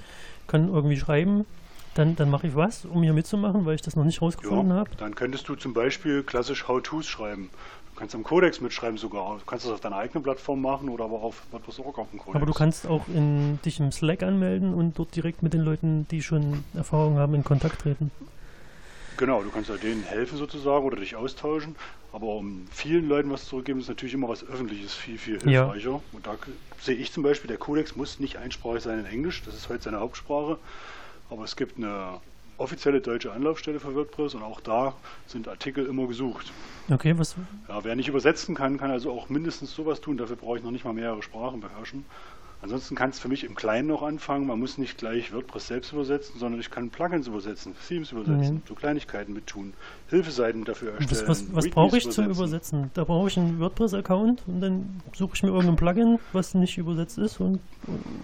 [0.46, 1.46] kann irgendwie schreiben,
[1.98, 4.76] dann, dann mache ich was, um hier mitzumachen, weil ich das noch nicht rausgefunden ja,
[4.76, 4.89] habe.
[4.98, 7.50] Dann könntest du zum Beispiel klassisch How-Tos schreiben.
[7.98, 9.40] Du kannst am Codex mitschreiben sogar.
[9.40, 12.36] Du kannst das auf deiner eigenen Plattform machen oder aber auf WordPress.org auf dem Codex.
[12.36, 16.08] Aber du kannst auch in, dich im Slack anmelden und dort direkt mit den Leuten,
[16.12, 18.12] die schon Erfahrung haben, in Kontakt treten.
[19.18, 21.76] Genau, du kannst ja denen helfen sozusagen oder dich austauschen.
[22.14, 25.90] Aber um vielen Leuten was zurückgeben, ist natürlich immer was Öffentliches viel, viel hilfreicher.
[25.90, 26.02] Ja.
[26.12, 26.36] Und da
[26.80, 29.82] sehe ich zum Beispiel, der Codex muss nicht einsprachig sein in Englisch, das ist heute
[29.82, 30.60] seine Hauptsprache.
[31.32, 32.22] Aber es gibt eine
[32.58, 34.93] offizielle deutsche Anlaufstelle für WordPress und auch da
[35.28, 36.52] sind Artikel immer gesucht.
[36.89, 37.36] Okay, was?
[37.67, 40.17] Ja, wer nicht übersetzen kann, kann also auch mindestens sowas tun.
[40.17, 42.06] Dafür brauche ich noch nicht mal mehrere Sprachen beherrschen.
[42.60, 44.48] Ansonsten kann es für mich im Kleinen noch anfangen.
[44.48, 48.62] Man muss nicht gleich WordPress selbst übersetzen, sondern ich kann Plugins übersetzen, Themes übersetzen, mhm.
[48.67, 49.74] so Kleinigkeiten mit tun,
[50.10, 51.28] Hilfeseiten dafür erstellen.
[51.28, 52.24] Was, was, was brauche ich übersetzen.
[52.24, 52.91] zum Übersetzen?
[52.96, 57.20] Da brauche ich einen WordPress-Account und dann suche ich mir irgendein Plugin, was nicht übersetzt
[57.20, 57.60] ist und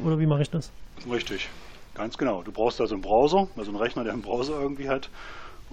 [0.04, 0.72] oder wie mache ich das?
[1.10, 1.50] Richtig,
[1.96, 2.44] ganz genau.
[2.44, 5.10] Du brauchst also einen Browser, also einen Rechner, der einen Browser irgendwie hat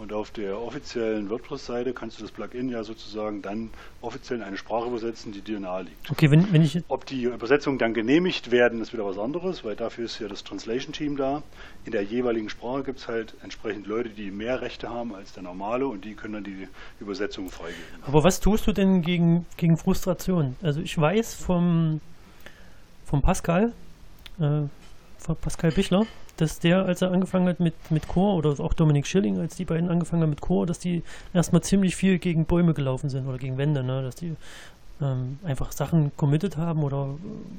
[0.00, 3.68] und auf der offiziellen WordPress-Seite kannst du das Plugin ja sozusagen dann
[4.00, 6.10] offiziell in eine Sprache übersetzen, die dir nahe liegt.
[6.10, 6.82] Okay, wenn, wenn ich.
[6.88, 10.42] Ob die Übersetzungen dann genehmigt werden, ist wieder was anderes, weil dafür ist ja das
[10.42, 11.42] Translation-Team da.
[11.84, 15.42] In der jeweiligen Sprache gibt es halt entsprechend Leute, die mehr Rechte haben als der
[15.42, 16.66] normale und die können dann die
[16.98, 17.82] Übersetzung freigeben.
[18.06, 20.56] Aber was tust du denn gegen, gegen Frustration?
[20.62, 22.00] Also ich weiß vom,
[23.04, 23.74] vom Pascal,
[24.40, 24.62] äh,
[25.20, 26.06] von Pascal Bichler,
[26.36, 29.64] dass der, als er angefangen hat mit, mit Chor, oder auch Dominik Schilling, als die
[29.64, 31.02] beiden angefangen haben mit Chor, dass die
[31.34, 34.02] erstmal ziemlich viel gegen Bäume gelaufen sind oder gegen Wände, ne?
[34.02, 34.34] dass die
[35.02, 37.14] ähm, einfach Sachen committed haben oder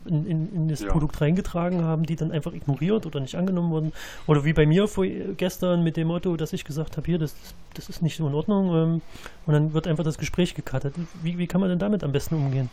[0.06, 0.92] in, in, in das Ja.
[0.92, 3.94] Produkt reingetragen haben, die dann einfach ignoriert oder nicht angenommen wurden.
[4.28, 5.06] Oder wie bei mir vor,
[5.38, 7.36] gestern mit dem Motto, dass ich gesagt habe, hier, das,
[7.74, 8.76] das ist nicht so in Ordnung.
[8.76, 9.02] Ähm,
[9.46, 10.94] und dann wird einfach das Gespräch gecuttet.
[11.24, 12.70] Wie, wie kann man denn damit am besten umgehen?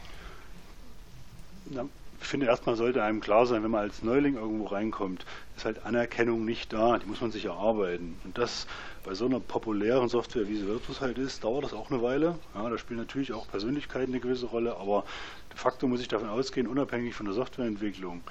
[2.20, 5.24] Ich finde, erstmal sollte einem klar sein, wenn man als Neuling irgendwo reinkommt,
[5.56, 6.98] ist halt Anerkennung nicht da.
[6.98, 8.18] Die muss man sich erarbeiten.
[8.24, 8.66] Und das
[9.04, 12.38] bei so einer populären Software, wie sie Virtus halt ist, dauert das auch eine Weile.
[12.54, 15.04] Ja, da spielen natürlich auch Persönlichkeiten eine gewisse Rolle, aber
[15.50, 18.22] de facto muss ich davon ausgehen, unabhängig von der Softwareentwicklung,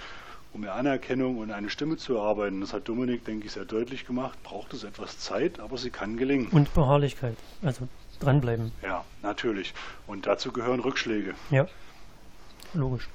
[0.53, 4.05] um mir Anerkennung und eine Stimme zu erarbeiten, das hat Dominik, denke ich, sehr deutlich
[4.05, 6.47] gemacht, braucht es etwas Zeit, aber sie kann gelingen.
[6.49, 7.37] Und Beharrlichkeit.
[7.63, 7.87] Also
[8.19, 8.71] dranbleiben.
[8.83, 9.73] Ja, natürlich.
[10.05, 11.35] Und dazu gehören Rückschläge.
[11.49, 11.67] Ja.
[12.73, 13.07] Logisch.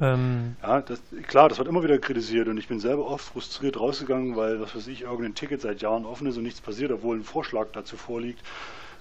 [0.00, 3.78] Ähm, Ja, das, klar, das wird immer wieder kritisiert und ich bin selber oft frustriert
[3.78, 7.16] rausgegangen, weil, was weiß ich, irgendein Ticket seit Jahren offen ist und nichts passiert, obwohl
[7.16, 8.42] ein Vorschlag dazu vorliegt.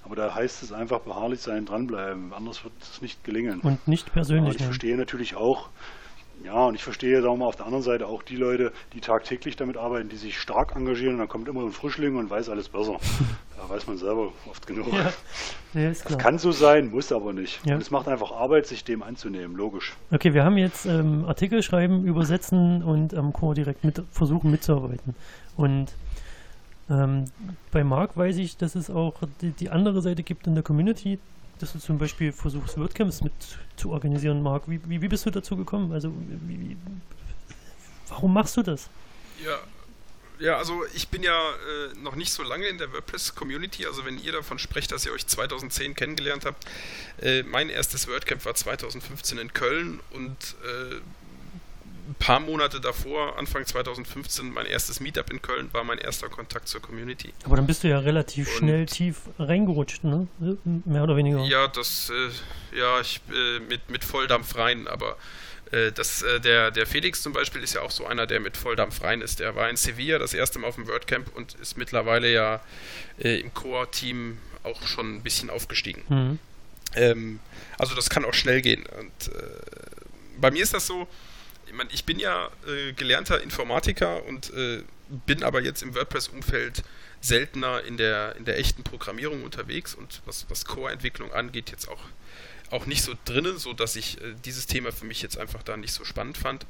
[0.04, 3.64] Aber da heißt es einfach beharrlich sein, dranbleiben, anders wird es nicht gelingen.
[3.64, 4.66] und nicht Aber persönlich ich nehmen.
[4.66, 5.70] verstehe natürlich auch,
[6.44, 9.02] ja, und ich verstehe, sagen wir mal, auf der anderen Seite auch die Leute, die
[9.02, 12.50] tagtäglich damit arbeiten, die sich stark engagieren und dann kommt immer ein Frischling und weiß
[12.50, 12.98] alles besser.
[13.58, 14.86] Da weiß man selber oft genug.
[14.94, 15.12] Ja,
[15.74, 17.60] ja, Das kann so sein, muss aber nicht.
[17.66, 17.74] Ja.
[17.74, 19.96] Und es macht einfach Arbeit, sich dem anzunehmen, logisch.
[20.12, 25.16] Okay, wir haben jetzt ähm, Artikel schreiben, übersetzen und am Core direkt mit, versuchen mitzuarbeiten.
[25.56, 25.88] Und
[26.88, 27.26] ähm,
[27.72, 31.18] bei Marc weiß ich, dass es auch die, die andere Seite gibt in der Community,
[31.60, 33.34] dass du zum Beispiel versuchst, WordCamps mit
[33.76, 34.70] zu organisieren, Marc.
[34.70, 35.92] Wie, wie, wie bist du dazu gekommen?
[35.92, 36.14] Also,
[36.48, 36.78] wie, wie,
[38.10, 38.90] warum machst du das?
[39.44, 39.60] Ja,
[40.40, 43.86] ja, also ich bin ja äh, noch nicht so lange in der WordPress-Community.
[43.88, 46.66] Also wenn ihr davon sprecht, dass ihr euch 2010 kennengelernt habt,
[47.22, 50.96] äh, mein erstes WordCamp war 2015 in Köln und äh,
[52.08, 56.68] ein paar Monate davor, Anfang 2015, mein erstes Meetup in Köln war mein erster Kontakt
[56.68, 57.34] zur Community.
[57.44, 60.28] Aber dann bist du ja relativ Und- schnell tief reingerutscht, ne?
[60.86, 61.44] Mehr oder weniger.
[61.44, 65.18] Ja, das, äh, ja, ich äh, mit, mit Volldampf rein, aber
[65.72, 68.56] äh, das, äh, der, der Felix zum Beispiel ist ja auch so einer, der mit
[68.58, 69.40] Volldampf rein ist.
[69.40, 72.62] Der war in Sevilla das erste Mal auf dem WordCamp und ist mittlerweile ja
[73.20, 76.04] äh, im Core-Team auch schon ein bisschen aufgestiegen.
[76.08, 76.40] Mhm.
[76.96, 77.40] Ähm,
[77.78, 78.86] also das kann auch schnell gehen.
[78.98, 79.42] Und äh,
[80.40, 81.08] bei mir ist das so,
[81.68, 84.84] ich, mein, ich bin ja äh, gelernter Informatiker und äh,
[85.26, 86.84] bin aber jetzt im WordPress-Umfeld
[87.22, 92.02] seltener in der, in der echten Programmierung unterwegs und was, was Core-Entwicklung angeht, jetzt auch,
[92.70, 95.78] auch nicht so drinnen, so dass ich äh, dieses Thema für mich jetzt einfach da
[95.78, 96.66] nicht so spannend fand.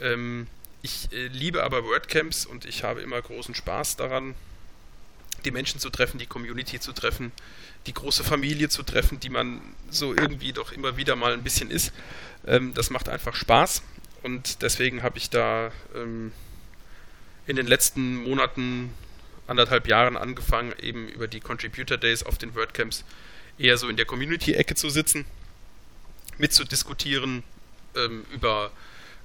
[0.00, 0.46] Ähm,
[0.82, 4.34] ich äh, liebe aber WordCamps und ich habe immer großen Spaß daran,
[5.44, 7.32] die Menschen zu treffen, die Community zu treffen,
[7.86, 11.70] die große Familie zu treffen, die man so irgendwie doch immer wieder mal ein bisschen
[11.70, 11.92] ist.
[12.46, 13.82] Ähm, das macht einfach Spaß
[14.22, 16.32] und deswegen habe ich da ähm,
[17.46, 18.94] in den letzten Monaten,
[19.46, 23.04] anderthalb Jahren angefangen, eben über die Contributor Days auf den WordCamps
[23.58, 25.24] eher so in der Community-Ecke zu sitzen,
[26.38, 27.42] mitzudiskutieren
[27.96, 28.70] ähm, über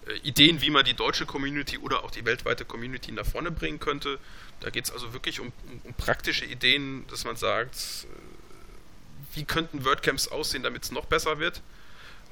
[0.07, 3.79] äh, Ideen, wie man die deutsche Community oder auch die weltweite Community nach vorne bringen
[3.79, 4.19] könnte.
[4.61, 9.43] Da geht es also wirklich um, um, um praktische Ideen, dass man sagt, äh, wie
[9.45, 11.61] könnten WordCamps aussehen, damit es noch besser wird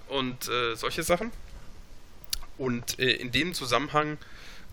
[0.07, 1.31] und äh, solche Sachen.
[2.57, 4.17] Und äh, in dem Zusammenhang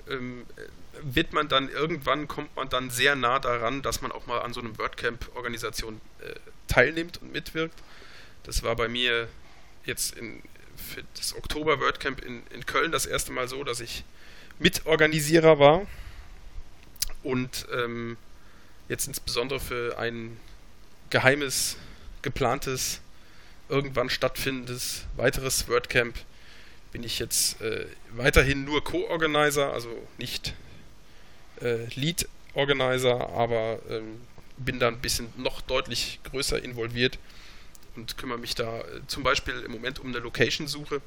[0.08, 0.46] ähm,
[1.02, 4.52] wird man dann irgendwann, kommt man dann sehr nah daran, dass man auch mal an
[4.52, 6.34] so einem WordCamp-Organisation äh,
[6.66, 7.78] teilnimmt und mitwirkt.
[8.44, 9.28] Das war bei mir
[9.84, 10.42] jetzt in,
[10.76, 14.04] für das Oktober WordCamp in, in Köln das erste Mal so, dass ich
[14.58, 15.86] Mitorganisierer war
[17.22, 18.16] und ähm,
[18.88, 20.36] jetzt insbesondere für ein
[21.10, 21.76] geheimes,
[22.22, 23.00] geplantes,
[23.68, 26.18] irgendwann stattfindendes weiteres WordCamp
[26.92, 30.54] bin ich jetzt äh, weiterhin nur Co-Organizer, also nicht
[31.60, 34.20] äh, Lead-Organizer, aber ähm,
[34.56, 37.18] bin da ein bisschen noch deutlich größer involviert
[37.96, 41.00] und kümmere mich da äh, zum Beispiel im Moment um eine Location-Suche.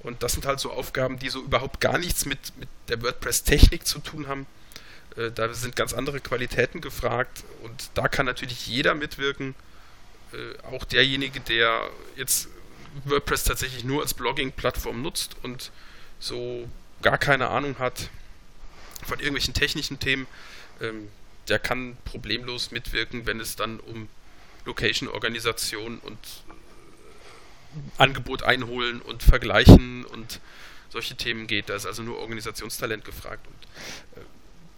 [0.00, 3.86] Und das sind halt so Aufgaben, die so überhaupt gar nichts mit, mit der WordPress-Technik
[3.86, 4.46] zu tun haben.
[5.16, 9.54] Äh, da sind ganz andere Qualitäten gefragt und da kann natürlich jeder mitwirken.
[10.32, 12.48] Äh, auch derjenige, der jetzt
[13.04, 15.70] WordPress tatsächlich nur als Blogging-Plattform nutzt und
[16.18, 16.68] so
[17.02, 18.10] gar keine Ahnung hat
[19.04, 20.26] von irgendwelchen technischen Themen,
[20.80, 21.08] ähm,
[21.48, 24.08] der kann problemlos mitwirken, wenn es dann um
[24.64, 30.40] Location-Organisation und äh, Angebot einholen und vergleichen und
[30.90, 31.68] solche Themen geht.
[31.68, 33.46] Da ist also nur Organisationstalent gefragt.
[33.46, 34.24] Und äh,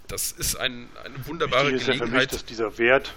[0.08, 2.32] das ist ein, eine wunderbare Wichtig ist ja für mich, Gelegenheit.
[2.32, 3.12] dass dieser Wert,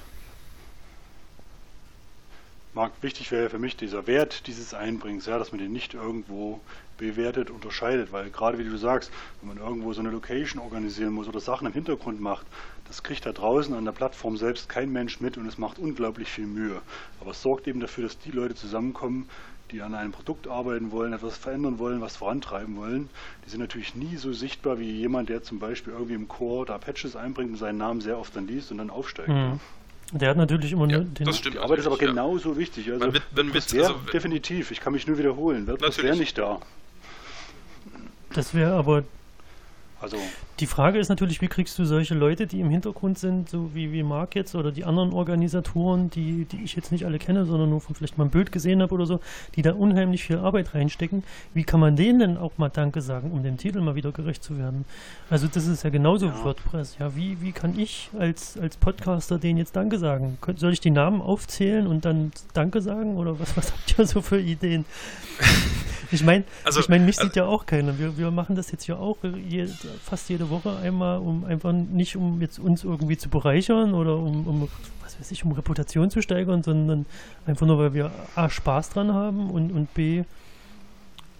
[2.78, 6.62] Marc, wichtig wäre für mich dieser Wert dieses Einbringens, ja, dass man den nicht irgendwo
[7.00, 9.12] bewertet, unterscheidet, weil gerade wie du sagst,
[9.42, 12.46] wenn man irgendwo so eine Location organisieren muss oder Sachen im Hintergrund macht,
[12.88, 16.30] das kriegt da draußen an der Plattform selbst kein Mensch mit und es macht unglaublich
[16.30, 16.80] viel Mühe.
[17.20, 19.28] Aber es sorgt eben dafür, dass die Leute zusammenkommen,
[19.72, 23.10] die an einem Produkt arbeiten wollen, etwas verändern wollen, was vorantreiben wollen,
[23.44, 26.78] die sind natürlich nie so sichtbar wie jemand, der zum Beispiel irgendwie im Core da
[26.78, 29.30] Patches einbringt und seinen Namen sehr oft dann liest und dann aufsteigt.
[29.30, 29.60] Mhm.
[30.14, 31.26] Der hat natürlich immer ja, den.
[31.26, 31.56] Das stimmt.
[31.56, 32.58] Die Arbeit ist aber genauso ja.
[32.58, 32.92] wichtig.
[32.92, 35.68] Also, wird, wird, wär, also, definitiv, ich kann mich nur wiederholen.
[35.68, 36.60] Wird wäre nicht da.
[38.34, 39.04] Das wäre aber
[40.00, 40.18] also
[40.60, 43.92] die Frage ist natürlich, wie kriegst du solche Leute, die im Hintergrund sind, so wie,
[43.92, 47.70] wie Marc jetzt oder die anderen Organisatoren, die, die ich jetzt nicht alle kenne, sondern
[47.70, 49.20] nur von vielleicht mal ein Bild gesehen habe oder so,
[49.56, 51.24] die da unheimlich viel Arbeit reinstecken.
[51.54, 54.44] Wie kann man denen denn auch mal Danke sagen, um dem Titel mal wieder gerecht
[54.44, 54.86] zu werden?
[55.30, 56.44] Also das ist ja genauso ja.
[56.44, 56.98] WordPress.
[57.00, 60.38] Ja, wie, wie kann ich als, als Podcaster denen jetzt Danke sagen?
[60.56, 64.22] Soll ich die Namen aufzählen und dann Danke sagen oder was, was habt ihr so
[64.22, 64.86] für Ideen?
[66.12, 68.00] Ich meine, also, ich mein, mich also, sieht ja auch keiner.
[68.00, 69.68] Wir, wir machen das jetzt ja auch je,
[70.04, 74.48] fast jede Woche einmal, um einfach nicht um jetzt uns irgendwie zu bereichern oder um,
[74.48, 74.70] um
[75.04, 77.06] was weiß ich, um Reputation zu steigern, sondern
[77.46, 80.24] einfach nur, weil wir A, Spaß dran haben und, und B,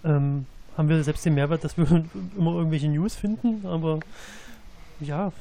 [0.04, 0.46] ähm,
[0.76, 1.86] haben wir selbst den Mehrwert, dass wir
[2.38, 4.00] immer irgendwelche News finden, aber
[5.00, 5.32] ja,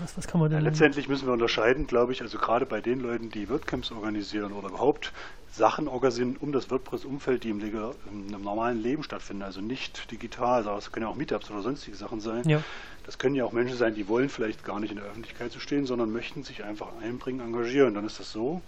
[0.00, 0.60] was, was, kann man denn?
[0.60, 4.52] Ja, letztendlich müssen wir unterscheiden, glaube ich, also gerade bei den Leuten, die WordCamps organisieren
[4.52, 5.12] oder überhaupt
[5.52, 10.58] Sachen organisieren um das WordPress-Umfeld, die im, im, normalen Leben stattfinden, also nicht digital.
[10.58, 12.48] Also das können ja auch Meetups oder sonstige Sachen sein.
[12.48, 12.62] Ja.
[13.04, 15.60] Das können ja auch Menschen sein, die wollen vielleicht gar nicht in der Öffentlichkeit zu
[15.60, 17.94] stehen, sondern möchten sich einfach einbringen, engagieren.
[17.94, 18.60] Dann ist das so.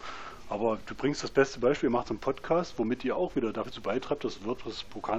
[0.48, 3.80] Aber du bringst das beste Beispiel, ihr macht einen Podcast, womit ihr auch wieder dazu
[3.80, 5.18] beitreibt, dass WordPress äh,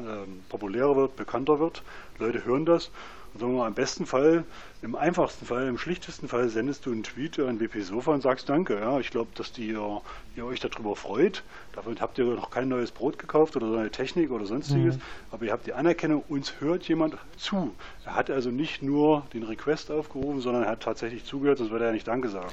[0.49, 1.83] populärer wird, bekannter wird.
[2.19, 2.91] Leute hören das
[3.39, 4.43] sagen wir mal, im besten Fall,
[4.81, 8.49] im einfachsten Fall, im schlichtesten Fall sendest du einen Tweet an WP Sofa und sagst
[8.49, 8.79] Danke.
[8.79, 11.43] Ja, ich glaube, dass die, ihr euch darüber freut.
[11.73, 14.97] Dafür habt ihr noch kein neues Brot gekauft oder so eine Technik oder sonstiges.
[14.97, 15.01] Mhm.
[15.31, 17.73] Aber ihr habt die Anerkennung, uns hört jemand zu.
[18.05, 21.85] Er hat also nicht nur den Request aufgerufen, sondern er hat tatsächlich zugehört, sonst würde
[21.85, 22.51] er ja nicht Danke sagen.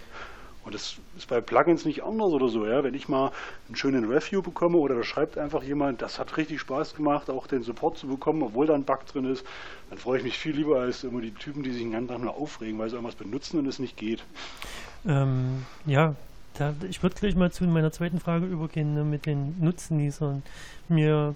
[0.68, 2.66] Und das ist bei Plugins nicht anders oder so.
[2.66, 2.84] Ja?
[2.84, 3.32] Wenn ich mal
[3.68, 7.46] einen schönen Review bekomme oder da schreibt einfach jemand, das hat richtig Spaß gemacht, auch
[7.46, 9.46] den Support zu bekommen, obwohl da ein Bug drin ist,
[9.88, 12.18] dann freue ich mich viel lieber als immer die Typen, die sich den ganzen Tag
[12.20, 14.22] nur aufregen, weil sie irgendwas benutzen und es nicht geht.
[15.06, 16.16] Ähm, ja,
[16.58, 20.42] da, ich würde gleich mal zu meiner zweiten Frage übergehen ne, mit den Nutznießern.
[20.90, 21.34] Mir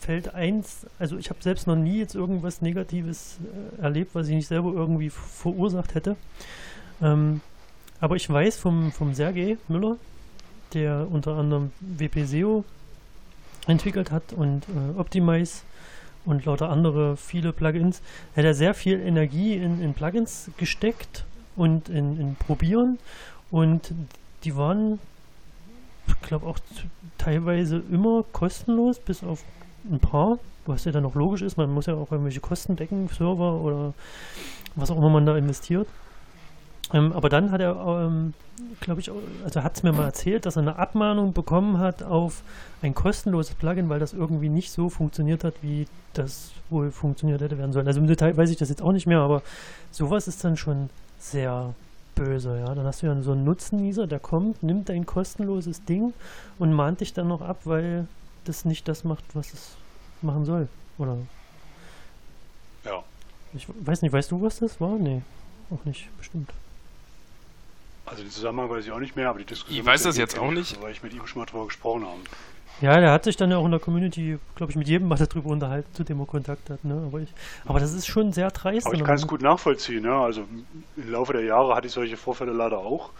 [0.00, 3.38] fällt eins, also ich habe selbst noch nie jetzt irgendwas Negatives
[3.78, 6.16] äh, erlebt, was ich nicht selber irgendwie verursacht hätte.
[7.00, 7.40] Ähm,
[8.00, 9.96] aber ich weiß vom, vom Sergej Müller,
[10.74, 12.64] der unter anderem WP-SEO
[13.66, 15.62] entwickelt hat und äh, Optimize
[16.24, 18.02] und lauter andere viele Plugins,
[18.36, 21.24] hat er sehr viel Energie in, in Plugins gesteckt
[21.56, 22.98] und in, in Probieren
[23.50, 23.92] und
[24.44, 24.98] die waren,
[26.06, 26.58] ich glaube auch
[27.18, 29.42] teilweise immer kostenlos, bis auf
[29.90, 33.08] ein paar, was ja dann auch logisch ist, man muss ja auch irgendwelche Kosten decken,
[33.08, 33.94] Server oder
[34.74, 35.88] was auch immer man da investiert.
[36.92, 38.34] Ähm, aber dann hat er, ähm,
[38.80, 39.10] glaube ich,
[39.44, 42.42] also hat es mir mal erzählt, dass er eine Abmahnung bekommen hat auf
[42.82, 47.58] ein kostenloses Plugin, weil das irgendwie nicht so funktioniert hat, wie das wohl funktioniert hätte
[47.58, 47.86] werden sollen.
[47.86, 49.42] Also im Detail weiß ich das jetzt auch nicht mehr, aber
[49.90, 51.74] sowas ist dann schon sehr
[52.14, 52.74] böse, ja.
[52.74, 56.14] Dann hast du ja so einen Nutzennieser, der kommt, nimmt dein kostenloses Ding
[56.58, 58.06] und mahnt dich dann noch ab, weil
[58.44, 59.76] das nicht das macht, was es
[60.22, 60.68] machen soll,
[60.98, 61.16] oder?
[62.84, 63.02] Ja.
[63.54, 64.96] Ich weiß nicht, weißt du, was das war?
[64.98, 65.22] Nee,
[65.70, 66.52] auch nicht, bestimmt.
[68.06, 69.78] Also den Zusammenhang weiß ich auch nicht mehr, aber die Diskussion.
[69.78, 70.80] Ich weiß das jetzt auch nicht.
[70.80, 72.20] Weil ich mit ihm schon mal drüber gesprochen habe.
[72.80, 75.16] Ja, der hat sich dann ja auch in der Community, glaube ich, mit jedem mal
[75.16, 76.84] darüber unterhalten, zu dem er Kontakt hat.
[76.84, 77.02] Ne?
[77.06, 77.32] Aber, ich,
[77.64, 78.86] aber das ist schon sehr dreist.
[78.86, 80.04] Aber ich kann es gut nachvollziehen.
[80.04, 80.22] Ja?
[80.22, 80.42] Also
[80.96, 83.10] im Laufe der Jahre hatte ich solche Vorfälle leider auch,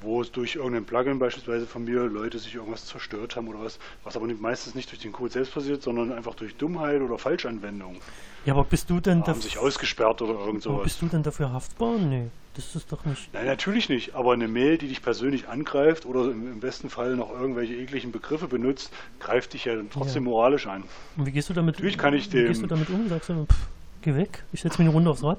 [0.00, 3.78] wo es durch irgendein Plugin beispielsweise von mir Leute sich irgendwas zerstört haben oder was,
[4.04, 7.96] was aber meistens nicht durch den Code selbst passiert, sondern einfach durch Dummheit oder Falschanwendung.
[8.44, 10.84] Ja, aber bist du denn da haben sich ausgesperrt oder irgend sowas.
[10.84, 11.98] Bist du denn dafür haftbar?
[11.98, 12.28] Nee.
[12.56, 13.34] Das ist doch nicht.
[13.34, 14.14] Nein, natürlich nicht.
[14.14, 18.48] Aber eine Mail, die dich persönlich angreift oder im, besten Fall noch irgendwelche ekligen Begriffe
[18.48, 18.90] benutzt,
[19.20, 20.30] greift dich ja trotzdem ja.
[20.30, 20.84] moralisch an.
[21.18, 23.08] Und wie gehst du damit, natürlich kann ich dem, wie gehst du damit um?
[23.10, 23.68] Sagst du, pff,
[24.00, 25.38] geh weg, ich setze mir eine Runde aufs Rad?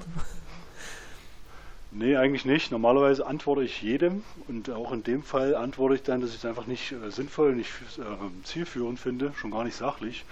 [1.98, 2.72] Nee, eigentlich nicht.
[2.72, 6.46] Normalerweise antworte ich jedem und auch in dem Fall antworte ich dann, dass ich es
[6.46, 10.24] einfach nicht äh, sinnvoll, nicht äh, zielführend finde, schon gar nicht sachlich.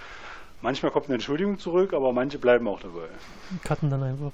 [0.62, 3.08] Manchmal kommt eine Entschuldigung zurück, aber manche bleiben auch dabei.
[3.64, 4.30] Cutten dann einfach.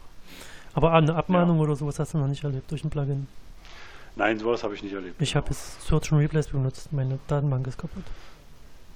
[0.74, 1.62] Aber eine Abmahnung ja.
[1.62, 3.26] oder sowas hast du noch nicht erlebt durch ein Plugin?
[4.14, 5.20] Nein, sowas habe ich nicht erlebt.
[5.20, 6.92] Ich habe es Search and Replace benutzt.
[6.92, 8.04] Meine Datenbank ist kaputt.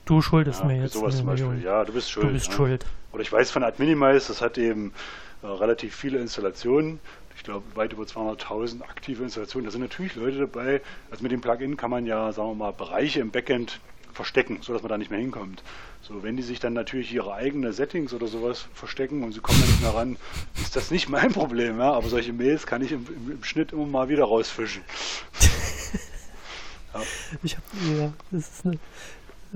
[0.06, 0.94] Du schuldest ja, mir jetzt.
[0.94, 1.62] Sowas zum Beispiel.
[1.62, 2.26] Ja, du bist schuld.
[2.26, 2.52] Du bist ja.
[2.52, 2.86] schuld.
[3.12, 4.92] Oder ich weiß von Adminimize, das hat eben
[5.42, 7.00] äh, relativ viele Installationen.
[7.36, 9.66] Ich glaube, weit über 200.000 aktive Installationen.
[9.66, 10.80] Da sind natürlich Leute dabei.
[11.10, 13.80] Also mit dem Plugin kann man ja, sagen wir mal, Bereiche im Backend
[14.12, 15.62] verstecken, sodass man da nicht mehr hinkommt.
[16.02, 19.60] So, wenn die sich dann natürlich ihre eigenen Settings oder sowas verstecken und sie kommen
[19.60, 20.16] da nicht mehr ran,
[20.54, 21.92] ist das nicht mein Problem, ja.
[21.92, 24.82] Aber solche Mails kann ich im, im, im Schnitt immer mal wieder rausfischen.
[26.94, 27.02] ja.
[27.42, 28.78] Ich habe ja, das ist eine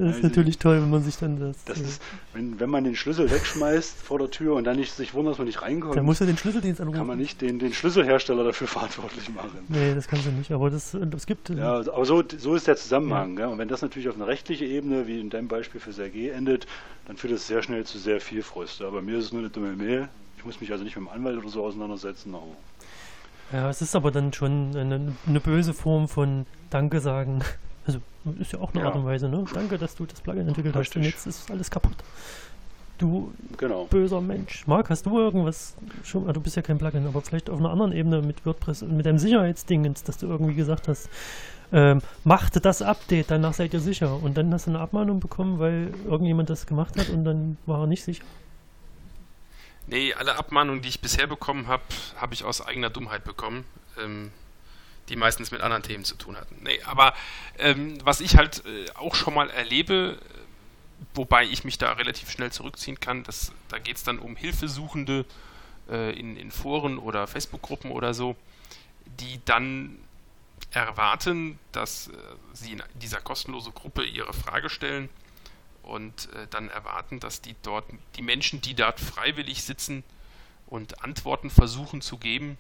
[0.01, 1.65] Das ist also, natürlich toll, wenn man sich dann das.
[1.65, 5.15] das ist, wenn, wenn man den Schlüssel wegschmeißt vor der Tür und dann nicht sich
[5.15, 5.97] wundert, dass man nicht reinkommt.
[5.97, 6.99] Dann muss er den Schlüsseldienst anrufen.
[6.99, 9.59] Kann man nicht den, den Schlüsselhersteller dafür verantwortlich machen.
[9.69, 11.51] Nee, das kannst du nicht, aber das, das gibt.
[11.51, 13.35] Ja, aber so, so ist der Zusammenhang.
[13.35, 13.41] Ja.
[13.41, 13.49] Ja.
[13.49, 16.67] Und wenn das natürlich auf einer rechtlichen Ebene, wie in deinem Beispiel für Sergei, endet,
[17.07, 18.83] dann führt es sehr schnell zu sehr viel Frust.
[18.83, 20.09] Aber mir ist es nur eine dumme Mail.
[20.39, 22.35] Ich muss mich also nicht mit dem Anwalt oder so auseinandersetzen.
[22.35, 22.57] Aber
[23.53, 27.43] ja, es ist aber dann schon eine, eine böse Form von Danke sagen.
[27.97, 28.87] Also ist ja auch eine ja.
[28.87, 29.45] Art und Weise, ne?
[29.53, 30.91] Danke, dass du das Plugin entwickelt Richtig.
[30.91, 31.97] hast und jetzt ist alles kaputt.
[32.99, 33.87] Du genau.
[33.87, 34.67] böser Mensch.
[34.67, 35.75] Marc, hast du irgendwas
[36.05, 38.83] schon, ah, du bist ja kein Plugin, aber vielleicht auf einer anderen Ebene mit WordPress,
[38.83, 41.09] mit deinem Sicherheitsdingens, dass du irgendwie gesagt hast,
[41.73, 44.23] ähm, machte das Update, danach seid ihr sicher.
[44.23, 47.81] Und dann hast du eine Abmahnung bekommen, weil irgendjemand das gemacht hat und dann war
[47.81, 48.25] er nicht sicher.
[49.87, 51.83] Nee, alle Abmahnungen, die ich bisher bekommen habe,
[52.17, 53.65] habe ich aus eigener Dummheit bekommen.
[53.99, 54.31] Ähm,
[55.11, 56.57] die meistens mit anderen Themen zu tun hatten.
[56.63, 57.15] Nee, aber
[57.59, 60.19] ähm, was ich halt äh, auch schon mal erlebe,
[61.15, 65.27] wobei ich mich da relativ schnell zurückziehen kann, das, da geht es dann um Hilfesuchende
[65.91, 68.37] äh, in, in Foren oder Facebook-Gruppen oder so,
[69.19, 69.99] die dann
[70.71, 72.13] erwarten, dass äh,
[72.53, 75.09] sie in dieser kostenlosen Gruppe ihre Frage stellen
[75.83, 77.85] und äh, dann erwarten, dass die dort,
[78.17, 80.05] die Menschen, die dort freiwillig sitzen
[80.67, 82.57] und Antworten versuchen zu geben,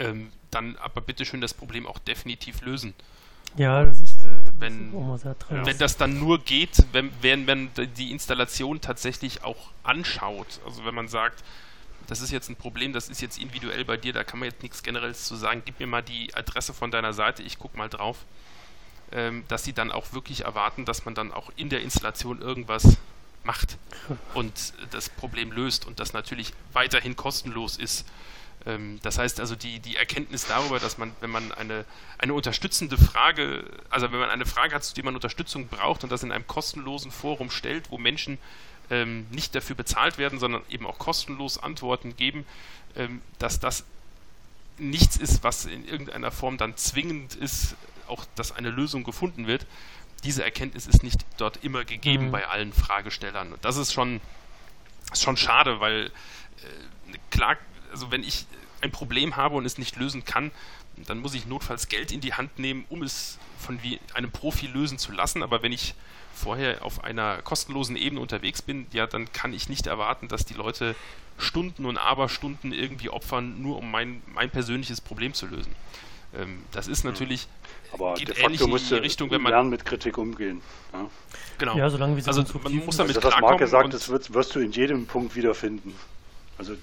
[0.00, 2.94] ähm, dann aber bitteschön das Problem auch definitiv lösen.
[3.56, 4.28] Ja, das ist, äh,
[4.58, 9.70] wenn, das ist wenn das dann nur geht, wenn, wenn man die Installation tatsächlich auch
[9.82, 11.42] anschaut, also wenn man sagt,
[12.06, 14.62] das ist jetzt ein Problem, das ist jetzt individuell bei dir, da kann man jetzt
[14.62, 17.88] nichts Generelles zu sagen, gib mir mal die Adresse von deiner Seite, ich guck mal
[17.88, 18.24] drauf
[19.12, 22.96] ähm, dass sie dann auch wirklich erwarten, dass man dann auch in der Installation irgendwas
[23.42, 23.78] macht
[24.34, 24.52] und
[24.90, 28.06] das Problem löst und das natürlich weiterhin kostenlos ist.
[28.66, 31.84] Ähm, das heißt also die, die Erkenntnis darüber, dass man, wenn man eine,
[32.18, 36.12] eine unterstützende Frage, also wenn man eine Frage hat, zu der man Unterstützung braucht und
[36.12, 38.38] das in einem kostenlosen Forum stellt, wo Menschen
[38.90, 42.44] ähm, nicht dafür bezahlt werden, sondern eben auch kostenlos Antworten geben,
[42.96, 43.84] ähm, dass das
[44.78, 47.76] nichts ist, was in irgendeiner Form dann zwingend ist,
[48.08, 49.66] auch, dass eine Lösung gefunden wird.
[50.24, 52.30] Diese Erkenntnis ist nicht dort immer gegeben mhm.
[52.32, 53.52] bei allen Fragestellern.
[53.52, 54.20] Und das ist schon,
[55.12, 57.56] ist schon schade, weil äh, klar,
[57.90, 58.46] also wenn ich
[58.80, 60.50] ein Problem habe und es nicht lösen kann,
[61.06, 64.66] dann muss ich notfalls Geld in die Hand nehmen, um es von wie einem Profi
[64.66, 65.42] lösen zu lassen.
[65.42, 65.94] Aber wenn ich
[66.34, 70.54] vorher auf einer kostenlosen Ebene unterwegs bin, ja, dann kann ich nicht erwarten, dass die
[70.54, 70.94] Leute
[71.38, 75.74] Stunden und Aberstunden irgendwie opfern, nur um mein, mein persönliches Problem zu lösen.
[76.36, 77.10] Ähm, das ist mhm.
[77.10, 77.48] natürlich
[77.92, 80.60] aber geht de facto musst du Richtung, wenn man lernen mit Kritik umgehen.
[80.92, 81.06] Ja?
[81.58, 81.76] Genau.
[81.76, 84.60] Ja, solange wie also man muss damit also, was Marke sagt, das wirst, wirst, du
[84.60, 85.94] in jedem Punkt wiederfinden.
[86.60, 86.74] Also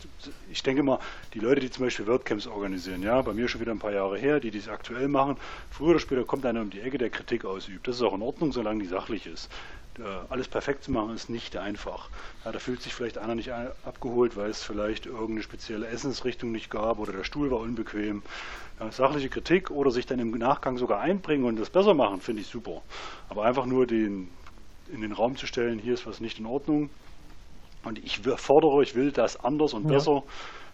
[0.51, 0.97] ich denke mal,
[1.36, 4.17] die Leute, die zum Beispiel WordCamps organisieren, ja, bei mir schon wieder ein paar Jahre
[4.17, 5.38] her, die dies aktuell machen,
[5.69, 7.88] früher oder später kommt einer um die Ecke, der Kritik ausübt.
[7.88, 9.51] Das ist auch in Ordnung, solange die sachlich ist.
[9.99, 12.09] Äh, alles perfekt zu machen ist nicht einfach.
[12.43, 16.71] Ja, da fühlt sich vielleicht einer nicht abgeholt, weil es vielleicht irgendeine spezielle Essensrichtung nicht
[16.71, 18.23] gab oder der Stuhl war unbequem
[18.80, 22.41] ja, sachliche Kritik oder sich dann im Nachgang sogar einbringen und das besser machen, finde
[22.41, 22.82] ich super.
[23.30, 24.30] Aber einfach nur den,
[24.91, 26.89] in den Raum zu stellen, hier ist was nicht in Ordnung
[27.84, 29.89] und ich fordere, ich will das anders und ja.
[29.91, 30.23] besser,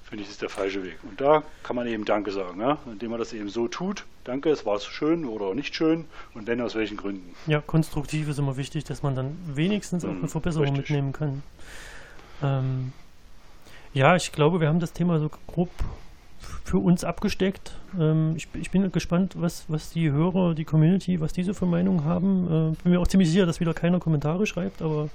[0.04, 0.98] finde ich, ist der falsche Weg.
[1.04, 2.78] Und da kann man eben Danke sagen, ja?
[2.86, 4.06] indem man das eben so tut.
[4.24, 7.36] Danke, es war schön oder nicht schön und wenn aus welchen Gründen.
[7.48, 10.90] Ja, konstruktiv ist immer wichtig, dass man dann wenigstens auch eine hm, Verbesserung Richtig.
[10.90, 11.44] mitnehmen kann.
[12.42, 12.94] Ähm,
[13.94, 15.70] ja, ich glaube, wir haben das Thema so grob
[16.64, 17.78] für uns abgesteckt.
[18.00, 22.04] Ähm, ich, ich, bin gespannt, was, was die Hörer, die Community, was diese für Meinung
[22.04, 22.46] haben.
[22.46, 25.10] Äh, bin mir auch ziemlich sicher, dass wieder keiner Kommentare schreibt, aber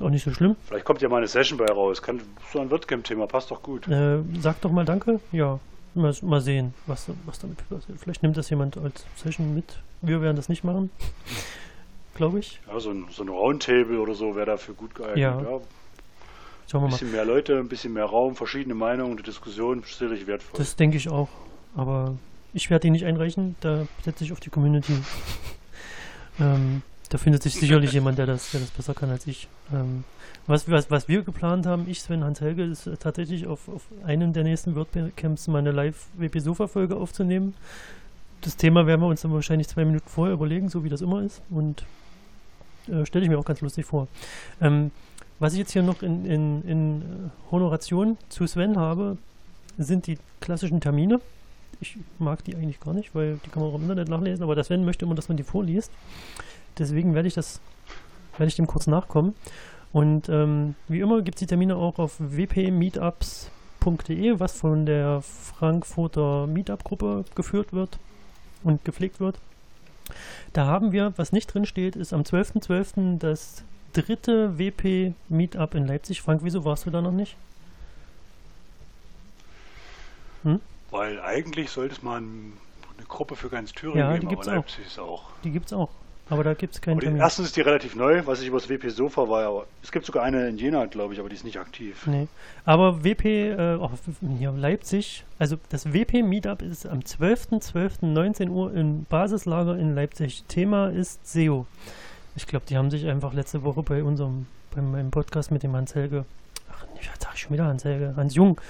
[0.00, 0.56] ist auch nicht so schlimm.
[0.66, 2.00] Vielleicht kommt ja mal eine Session bei raus.
[2.00, 2.20] Kann,
[2.52, 3.86] so ein WordCamp-Thema passt doch gut.
[3.88, 5.20] Äh, sag doch mal Danke.
[5.30, 5.60] Ja,
[5.94, 7.98] mal, mal sehen, was, was damit passiert.
[8.00, 9.78] Vielleicht nimmt das jemand als Session mit.
[10.00, 10.90] Wir werden das nicht machen,
[12.14, 12.60] glaube ich.
[12.66, 15.18] Ja, so ein, so ein Roundtable oder so wäre dafür gut geeignet.
[15.18, 15.40] Ja.
[15.40, 15.60] ja.
[16.70, 20.26] Schauen wir ein bisschen mehr Leute, ein bisschen mehr Raum, verschiedene Meinungen, die Diskussion sicherlich
[20.26, 20.56] wertvoll.
[20.56, 21.28] Das denke ich auch.
[21.76, 22.14] Aber
[22.54, 24.94] ich werde ihn nicht einreichen, da setze ich auf die Community.
[26.40, 29.48] ähm, da findet sich sicherlich jemand, der das, der das besser kann als ich.
[29.72, 30.04] Ähm,
[30.46, 34.44] was, was, was wir geplant haben, ich, Sven, Hans-Helge, ist tatsächlich auf, auf einem der
[34.44, 37.54] nächsten WordCamps meine Live-WP-Sofa-Folge aufzunehmen.
[38.40, 41.22] Das Thema werden wir uns dann wahrscheinlich zwei Minuten vorher überlegen, so wie das immer
[41.22, 41.42] ist.
[41.50, 41.84] Und
[42.88, 44.08] äh, stelle ich mir auch ganz lustig vor.
[44.60, 44.90] Ähm,
[45.38, 47.04] was ich jetzt hier noch in, in, in äh,
[47.50, 49.18] Honoration zu Sven habe,
[49.78, 51.20] sind die klassischen Termine.
[51.80, 54.54] Ich mag die eigentlich gar nicht, weil die kann man auch im Internet nachlesen, aber
[54.54, 55.92] der Sven möchte immer, dass man die vorliest.
[56.78, 57.60] Deswegen werde ich das,
[58.36, 59.34] werde ich dem kurz nachkommen.
[59.92, 66.46] Und ähm, wie immer gibt es die Termine auch auf wpmeetups.de, was von der Frankfurter
[66.46, 67.98] Meetup-Gruppe geführt wird
[68.62, 69.38] und gepflegt wird.
[70.52, 73.18] Da haben wir, was nicht drin steht, ist am 12.12.
[73.18, 76.22] das dritte WP Meetup in Leipzig.
[76.22, 77.36] Frank, wieso warst du da noch nicht?
[80.42, 80.60] Hm?
[80.90, 82.52] Weil eigentlich sollte es mal ein,
[82.96, 84.62] eine Gruppe für ganz Thüringen ja, geben, die gibt's aber auch.
[84.62, 85.24] Leipzig ist auch.
[85.44, 85.90] Die gibt es auch.
[86.30, 87.20] Aber da gibt es keinen Termin.
[87.20, 90.06] Erstens ist die relativ neu, was ich über das WP Sofa war, aber es gibt
[90.06, 92.06] sogar eine in Jena, glaube ich, aber die ist nicht aktiv.
[92.06, 92.28] Nee.
[92.64, 93.90] Aber WP, äh, oh,
[94.38, 100.44] hier Leipzig, also das WP Meetup ist am 12.12.19 Uhr im Basislager in Leipzig.
[100.46, 101.66] Thema ist SEO.
[102.36, 105.74] Ich glaube, die haben sich einfach letzte Woche bei unserem, bei meinem Podcast mit dem
[105.74, 106.24] Hans Helge,
[106.72, 108.60] ach, jetzt sag ich schon wieder Hans Helge, Hans Jung,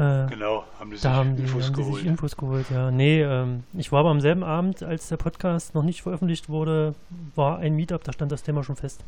[0.00, 1.96] äh, genau, haben die sich da haben die, Infos haben geholt.
[1.96, 2.90] sich Infos geholt, ja.
[2.90, 6.94] Nee, ähm, ich war aber am selben Abend, als der Podcast noch nicht veröffentlicht wurde,
[7.34, 9.04] war ein Meetup, da stand das Thema schon fest.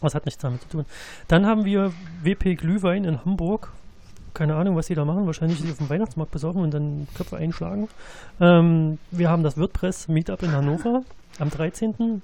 [0.00, 0.84] Was hat nichts damit zu tun.
[1.26, 1.92] Dann haben wir
[2.22, 3.72] WP Glühwein in Hamburg.
[4.32, 5.26] Keine Ahnung, was sie da machen.
[5.26, 7.88] Wahrscheinlich sie auf dem Weihnachtsmarkt besorgen und dann Köpfe einschlagen.
[8.40, 11.02] Ähm, wir haben das WordPress Meetup in Hannover
[11.40, 12.22] am 13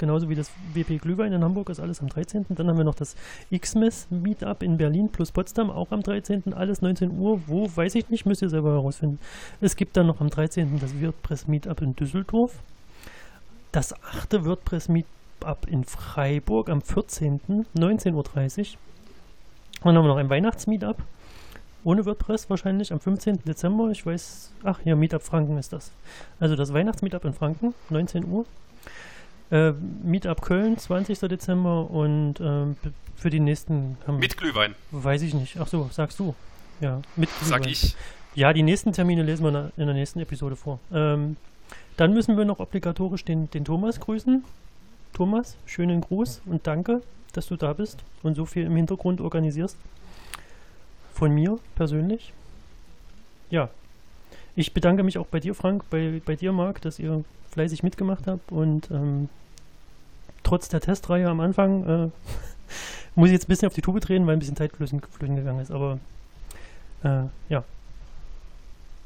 [0.00, 2.46] genauso wie das WP Glühwein in Hamburg ist alles am 13.
[2.48, 3.14] Dann haben wir noch das
[3.56, 6.52] Xmas Meetup in Berlin plus Potsdam, auch am 13.
[6.54, 7.40] Alles 19 Uhr.
[7.46, 9.20] Wo, weiß ich nicht, müsst ihr selber herausfinden.
[9.60, 10.80] Es gibt dann noch am 13.
[10.80, 12.58] das WordPress Meetup in Düsseldorf.
[13.70, 17.40] Das achte WordPress Meetup in Freiburg am 14.
[17.76, 18.24] 19.30 Uhr.
[19.84, 20.96] Dann haben wir noch ein Weihnachtsmeetup.
[21.84, 23.44] Ohne WordPress wahrscheinlich am 15.
[23.46, 23.88] Dezember.
[23.90, 25.92] Ich weiß, ach ja, Meetup Franken ist das.
[26.38, 28.44] Also das Weihnachtsmeetup in Franken, 19 Uhr.
[29.50, 29.72] Äh,
[30.02, 31.18] Meetup Köln, 20.
[31.20, 32.76] Dezember und ähm,
[33.16, 34.74] für die nächsten haben Mit Glühwein.
[34.92, 35.58] Weiß ich nicht.
[35.60, 36.34] Ach so, sagst du.
[36.80, 37.94] Ja, mit Sag ich.
[38.34, 40.78] Ja, die nächsten Termine lesen wir in der nächsten Episode vor.
[40.92, 41.36] Ähm,
[41.96, 44.44] dann müssen wir noch obligatorisch den, den Thomas grüßen.
[45.12, 49.76] Thomas, schönen Gruß und danke, dass du da bist und so viel im Hintergrund organisierst.
[51.12, 52.32] Von mir persönlich.
[53.50, 53.68] Ja.
[54.60, 58.26] Ich bedanke mich auch bei dir, Frank, bei, bei dir, Marc, dass ihr fleißig mitgemacht
[58.26, 59.30] habt und ähm,
[60.42, 62.10] trotz der Testreihe am Anfang äh,
[63.14, 65.36] muss ich jetzt ein bisschen auf die Tube drehen, weil ein bisschen Zeit flöten, flöten
[65.36, 65.70] gegangen ist.
[65.70, 65.98] Aber
[67.04, 67.64] äh, ja.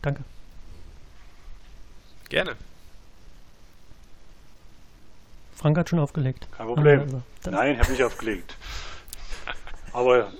[0.02, 0.24] Danke.
[2.30, 2.56] Gerne.
[5.54, 6.48] Frank hat schon aufgelegt.
[6.50, 7.00] Kein Problem.
[7.00, 8.56] Also, Nein, ich habe nicht aufgelegt.
[9.94, 10.32] Aber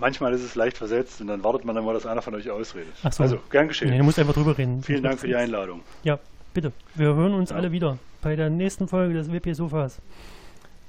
[0.00, 2.50] manchmal ist es leicht versetzt und dann wartet man dann mal, dass einer von euch
[2.50, 2.94] ausredet.
[3.02, 3.22] Ach so.
[3.22, 3.90] Also, gern geschehen.
[3.90, 4.82] Nee, du musst einfach drüber reden.
[4.82, 5.82] Vielen Dank für die Einladung.
[6.02, 6.18] Ja,
[6.54, 6.72] bitte.
[6.94, 7.56] Wir hören uns ja.
[7.56, 9.98] alle wieder bei der nächsten Folge des WP Sofas.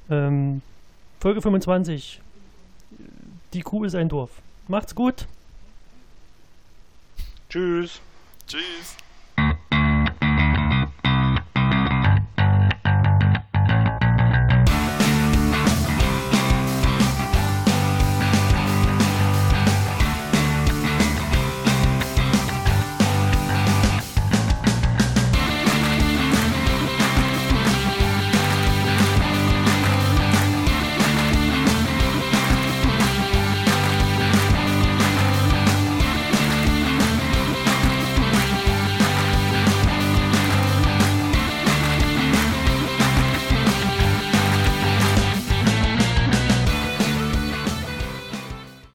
[0.09, 0.61] Ähm,
[1.19, 2.21] Folge 25.
[3.53, 4.31] Die Kuh ist ein Dorf.
[4.69, 5.27] Macht's gut.
[7.49, 7.99] Tschüss.
[8.47, 8.95] Tschüss.